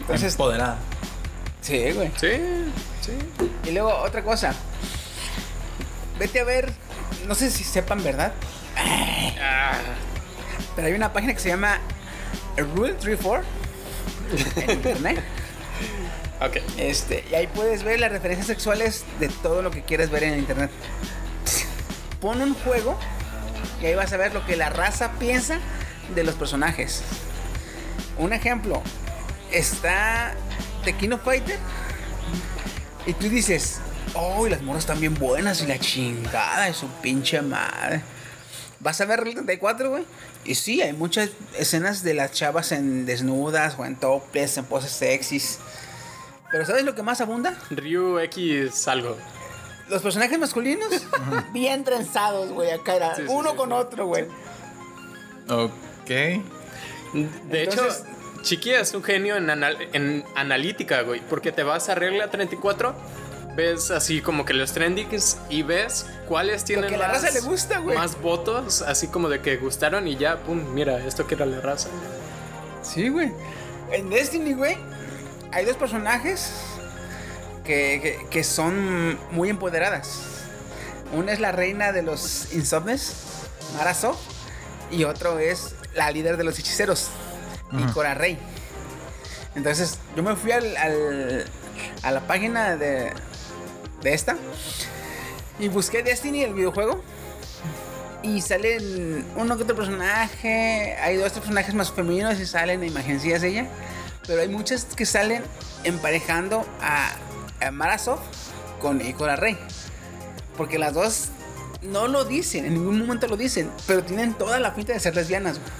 [0.00, 0.78] Entonces, Empoderada.
[1.60, 2.10] sí, güey.
[2.16, 2.30] Sí,
[3.00, 3.12] sí.
[3.68, 4.54] Y luego, otra cosa.
[6.18, 6.72] Vete a ver,
[7.26, 8.32] no sé si sepan, ¿verdad?
[9.40, 9.74] Ah,
[10.74, 11.78] Pero hay una página que se llama
[12.56, 13.44] Rule 34
[14.56, 15.22] en internet.
[16.40, 16.56] ok.
[16.78, 20.38] Este, y ahí puedes ver las referencias sexuales de todo lo que quieres ver en
[20.38, 20.70] internet.
[22.20, 22.98] Pon un juego
[23.80, 25.58] y ahí vas a ver lo que la raza piensa
[26.14, 27.02] de los personajes.
[28.18, 28.82] Un ejemplo,
[29.52, 30.34] está
[31.12, 31.58] of Fighter
[33.06, 33.80] y tú dices,
[34.14, 38.02] oh, y las morras están bien buenas y la chingada de su pinche madre.
[38.80, 40.04] Vas a ver el 34, güey.
[40.44, 44.92] Y sí, hay muchas escenas de las chavas en desnudas o en toples, en poses
[44.92, 45.58] sexys.
[46.50, 47.58] Pero ¿sabes lo que más abunda?
[47.70, 49.16] Ryu X algo.
[49.88, 50.88] Los personajes masculinos
[51.52, 53.74] bien trenzados, güey, acá era Sí, sí, uno sí, con sí.
[53.74, 54.26] otro, güey.
[55.48, 56.08] Ok.
[56.08, 56.42] De
[57.14, 58.06] Entonces- hecho,
[58.42, 61.20] Chiqui es un genio en, anal- en analítica, güey.
[61.28, 62.94] Porque te vas a regla 34,
[63.56, 67.78] ves así como que los trendings y ves cuáles tienen la más, raza le gusta,
[67.78, 67.96] güey.
[67.96, 71.60] más votos, así como de que gustaron y ya, pum, mira, esto que era la
[71.60, 71.88] raza.
[72.82, 73.32] Sí, güey.
[73.90, 74.76] En Destiny, güey,
[75.52, 76.52] hay dos personajes
[77.64, 80.20] que, que- que son muy empoderadas.
[81.12, 83.14] Una es la reina de los insomnes,
[83.76, 84.18] Mara Sof,
[84.90, 87.08] y otro es la líder de los hechiceros,
[87.72, 88.38] Ikora Rey.
[89.54, 91.44] Entonces, yo me fui al, al-
[92.02, 93.12] a la página de,
[94.02, 94.36] de esta
[95.58, 97.02] y busqué Destiny, el videojuego.
[98.22, 100.96] Y salen uno que otro personaje.
[101.00, 103.66] Hay dos tres personajes más femeninos y salen imagencillas de ella.
[104.26, 105.42] Pero hay muchas que salen
[105.84, 107.12] emparejando a,
[107.64, 108.18] a Marasov
[108.80, 109.56] con Ikora Rey.
[110.56, 111.28] Porque las dos
[111.82, 113.70] no lo dicen, en ningún momento lo dicen.
[113.86, 115.58] Pero tienen toda la pinta de ser lesbianas.
[115.60, 115.70] güey.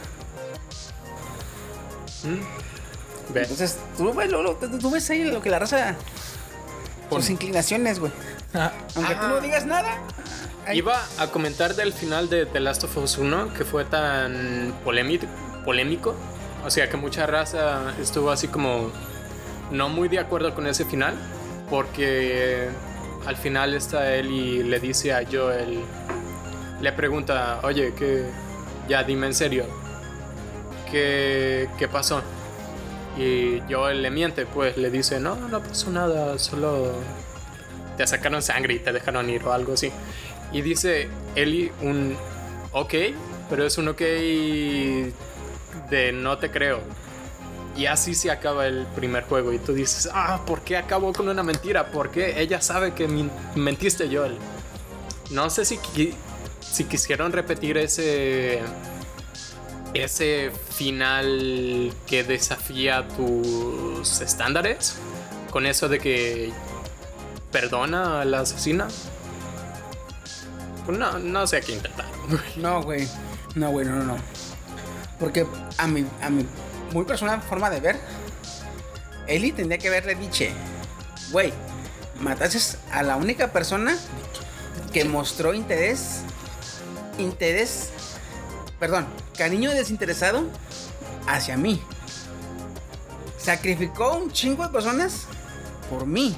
[3.32, 3.42] Ve.
[3.42, 5.94] Entonces, tú ves, lo- lo- tú- tú ves ahí lo que la raza.
[7.10, 7.32] Sus Pon.
[7.32, 8.12] inclinaciones, güey.
[8.96, 9.98] Aunque tú no digas nada.
[10.66, 14.74] ahí- Iba a comentar del final de The Last of Us 1 que fue tan
[14.84, 15.26] polémico,
[15.64, 16.14] polémico.
[16.64, 18.90] O sea que mucha raza estuvo así como
[19.70, 21.14] no muy de acuerdo con ese final.
[21.70, 22.68] Porque
[23.26, 25.80] al final está él y le dice a Joel,
[26.80, 28.24] le pregunta, oye, que
[28.88, 29.66] ya dime en serio,
[30.90, 32.22] ¿qué, qué pasó?
[33.18, 36.92] Y Joel le miente, pues le dice, no, no pasó nada, solo
[37.96, 39.90] te sacaron sangre y te dejaron ir o algo así.
[40.52, 42.16] Y dice Eli un
[42.72, 42.94] ok,
[43.50, 44.00] pero es un ok
[45.90, 46.80] de no te creo.
[47.76, 49.52] Y así se acaba el primer juego.
[49.52, 51.86] Y tú dices, ah, ¿por qué acabó con una mentira?
[51.90, 53.06] ¿Por qué ella sabe que
[53.54, 54.36] mentiste, Joel?
[55.30, 56.14] No sé si, qui-
[56.60, 58.60] si quisieron repetir ese.
[59.94, 64.96] Ese final que desafía tus estándares.
[65.50, 66.52] Con eso de que
[67.50, 68.88] perdona a la asesina.
[70.84, 72.06] Pues no, no sé qué intentar.
[72.56, 73.08] No, güey.
[73.54, 74.16] No, güey, no, no, no.
[75.18, 75.46] Porque
[75.78, 76.46] a mi, a mi
[76.92, 77.98] muy personal forma de ver,
[79.26, 80.44] Eli tendría que haberle dicho,
[81.30, 81.52] güey,
[82.20, 83.96] mataste a la única persona
[84.92, 86.20] que mostró interés,
[87.18, 87.90] interés,
[88.78, 89.06] perdón,
[89.38, 90.44] cariño desinteresado
[91.26, 91.80] hacia mí.
[93.38, 95.22] Sacrificó un chingo de personas
[95.88, 96.36] por mí.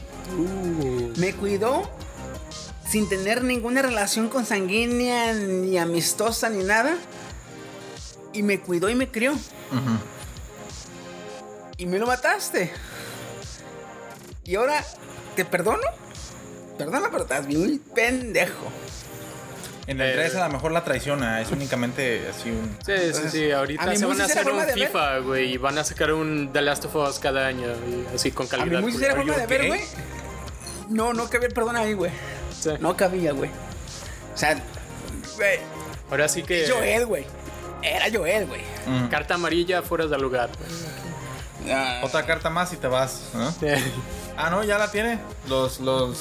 [1.16, 1.90] Me cuidó
[2.88, 6.96] sin tener ninguna relación consanguínea, ni amistosa, ni nada.
[8.32, 9.34] Y me cuidó y me crió.
[11.78, 12.70] Y me lo mataste.
[14.44, 14.84] Y ahora,
[15.34, 15.82] ¿te perdono?
[16.76, 18.70] Perdona, pero estás bien pendejo.
[19.86, 22.76] En el Eh, 3 a lo mejor la traiciona, es únicamente así un...
[22.84, 23.50] Sí, sí, sí.
[23.50, 25.52] a Ahorita se van a hacer un FIFA, güey.
[25.54, 27.66] Y van a sacar un The Last of Us cada año.
[27.88, 28.80] Y así con A mi calidad.
[28.82, 29.80] muy sincera forma de ver, güey.
[30.88, 32.10] No, no cabía el perdón ahí, güey.
[32.58, 32.70] Sí.
[32.80, 33.50] No cabía, güey.
[34.34, 34.60] O sea,
[35.36, 35.58] güey.
[36.10, 36.64] Ahora sí que.
[36.64, 37.24] Es Joel, güey.
[37.82, 38.60] Era Joel, güey.
[39.10, 40.50] Carta amarilla fuera de lugar.
[40.58, 41.72] güey.
[41.74, 43.54] Ah, Otra carta más y te vas, ¿no?
[43.62, 43.82] Eh,
[44.36, 45.18] Ah, no, ya la tiene.
[45.48, 46.18] Los, los...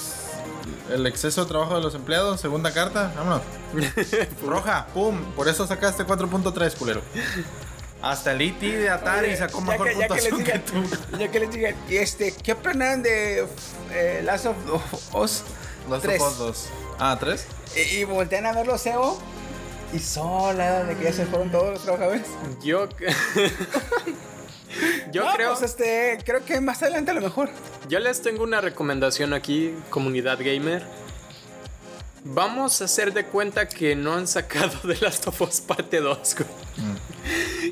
[0.92, 3.42] El exceso de trabajo de los empleados, segunda carta, vámonos.
[4.46, 5.20] Roja, pum.
[5.36, 7.02] Por eso sacaste 4.3, culero.
[8.02, 11.18] Hasta el IT de Atari sacó ya mejor que, que puntuación que digan, tú.
[11.18, 13.46] ya que les digan, y este, ¿qué opinan de
[13.92, 14.56] eh, Last of
[15.14, 15.44] Us
[15.90, 16.22] Los 3?
[16.22, 16.66] ojos dos.
[16.98, 17.46] Ah, ¿tres?
[17.76, 19.20] Y, y voltean a ver los SEO
[19.94, 22.26] y sola de que ya se fueron todos los trabajadores.
[22.64, 22.88] yo.
[25.12, 25.50] yo No, creo.
[25.52, 27.50] pues, este, creo que más adelante a lo mejor.
[27.88, 30.84] Yo les tengo una recomendación aquí, comunidad gamer.
[32.26, 36.36] Vamos a hacer de cuenta que no han sacado de Last of Us parte 2.
[36.38, 36.50] güey.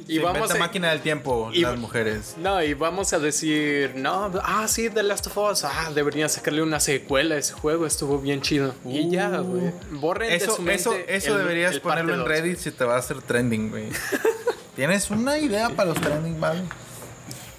[0.07, 0.55] Y Se vamos a...
[0.55, 2.35] máquina del tiempo, y- las mujeres.
[2.37, 6.61] No, y vamos a decir, no, ah, sí, The Last of Us, ah, deberían sacarle
[6.61, 8.73] una secuela a ese juego, estuvo bien chido.
[8.85, 9.71] y ya, güey.
[9.91, 12.25] Borren de Eso, su mente eso, eso el- deberías el ponerlo en.
[12.25, 13.89] Reddit si te va a hacer trending, güey.
[14.77, 16.61] ¿Tienes una idea para los trending, vale?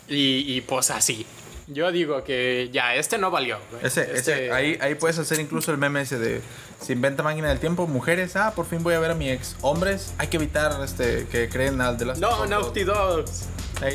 [0.09, 1.27] Y, y pues así.
[1.67, 3.59] Yo digo que ya, este no valió.
[3.71, 3.85] güey.
[3.85, 6.41] Ese, Este- ese, ahí, ahí puedes hacer incluso el meme ese de
[6.81, 9.57] se inventa máquina del tiempo, mujeres, ah, por fin voy a ver a mi ex.
[9.61, 13.47] Hombres, hay que evitar este que creen al de las No, Naughty Dogs.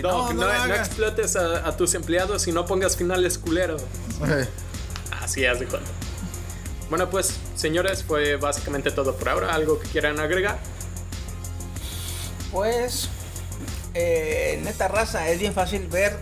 [0.01, 3.81] Dog, no, no, no no explotes a, a tus empleados y no pongas finales culeros.
[5.21, 5.89] Así es de cuenta.
[6.89, 9.53] Bueno, pues, señores, fue básicamente todo por ahora.
[9.53, 10.59] ¿Algo que quieran agregar?
[12.51, 13.09] Pues,
[13.93, 16.17] eh, neta raza, es bien fácil ver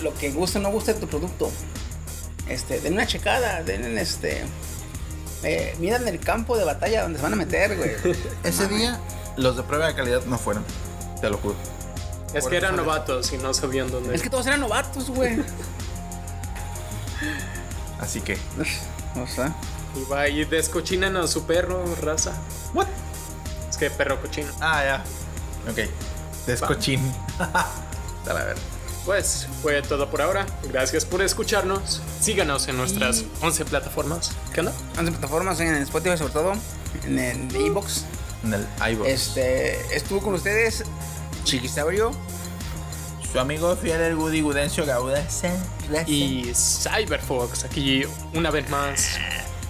[0.00, 1.50] lo que gusta o no gusta de tu producto.
[2.48, 4.44] Este, den una checada, den este.
[5.42, 7.92] Eh, miran el campo de batalla donde se van a meter, güey.
[8.44, 9.00] Ese día
[9.36, 10.64] los de prueba de calidad no fueron,
[11.20, 11.56] te lo juro.
[12.34, 14.14] Es que eran novatos y no sabían dónde.
[14.14, 15.40] Es que todos eran novatos, güey.
[18.00, 18.38] Así que
[19.20, 19.54] O sea,
[19.94, 22.32] Y va y descochinan a su perro, raza.
[22.72, 22.86] ¿What?
[23.68, 24.50] Es que perro cochino.
[24.60, 25.04] Ah, ya.
[25.70, 25.90] Ok.
[26.50, 27.00] Descochín.
[27.38, 27.70] Está
[28.34, 28.60] la verga.
[29.04, 30.46] Pues fue todo por ahora.
[30.68, 32.02] Gracias por escucharnos.
[32.20, 34.32] Síganos en nuestras 11 plataformas.
[34.52, 34.72] ¿Qué onda?
[34.98, 36.52] 11 plataformas en Spotify sobre todo,
[37.04, 38.04] en el Ebox.
[38.44, 39.08] En el iVoox.
[39.08, 40.84] Este, estuvo con ustedes
[41.44, 42.12] Chiquisaurio.
[43.32, 45.24] Su amigo fiel el Woody Gudencio Gauda.
[46.06, 48.02] Y Cyberfox aquí
[48.34, 49.18] una vez más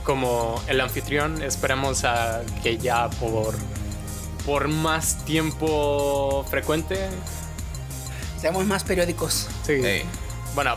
[0.02, 1.42] como el anfitrión.
[1.42, 3.54] Esperamos a que ya por,
[4.50, 6.98] por más tiempo frecuente.
[8.40, 9.46] Seamos más periódicos.
[9.64, 9.80] Sí.
[10.56, 10.74] Bueno,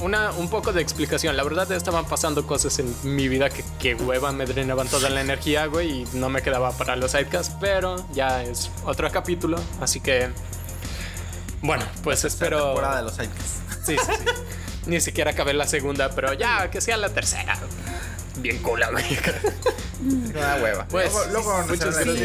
[0.00, 1.34] una, un poco de explicación.
[1.34, 5.22] La verdad estaban pasando cosas en mi vida que, que hueva me drenaban toda la
[5.22, 10.00] energía, güey, y no me quedaba para los sidecasts, pero ya es otro capítulo, así
[10.00, 10.28] que...
[11.62, 12.62] Bueno, pues espero...
[12.62, 13.86] temporada de los Sidekicks.
[13.86, 14.24] Sí, sí, sí.
[14.86, 17.58] Ni siquiera acabé la segunda, pero ya, que sea la tercera.
[18.38, 19.04] Bien cool, güey.
[20.34, 20.86] Una hueva.
[20.88, 21.74] Pues, luego, luego.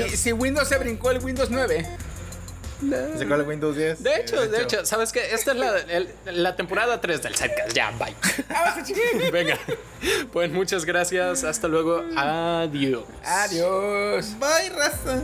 [0.10, 1.88] Si, si Windows se brincó el Windows 9.
[3.18, 4.04] ¿Se cuál el Windows 10?
[4.04, 5.34] De hecho, de hecho, ¿sabes qué?
[5.34, 7.72] Esta es la, el- la temporada 3 del sidecast.
[7.74, 8.14] Ya, bye.
[9.32, 9.58] Venga.
[10.34, 11.46] Pues muchas gracias.
[11.46, 12.04] Hasta luego.
[12.18, 13.06] Adiós.
[13.24, 14.38] Adiós.
[14.38, 15.22] Bye, raza.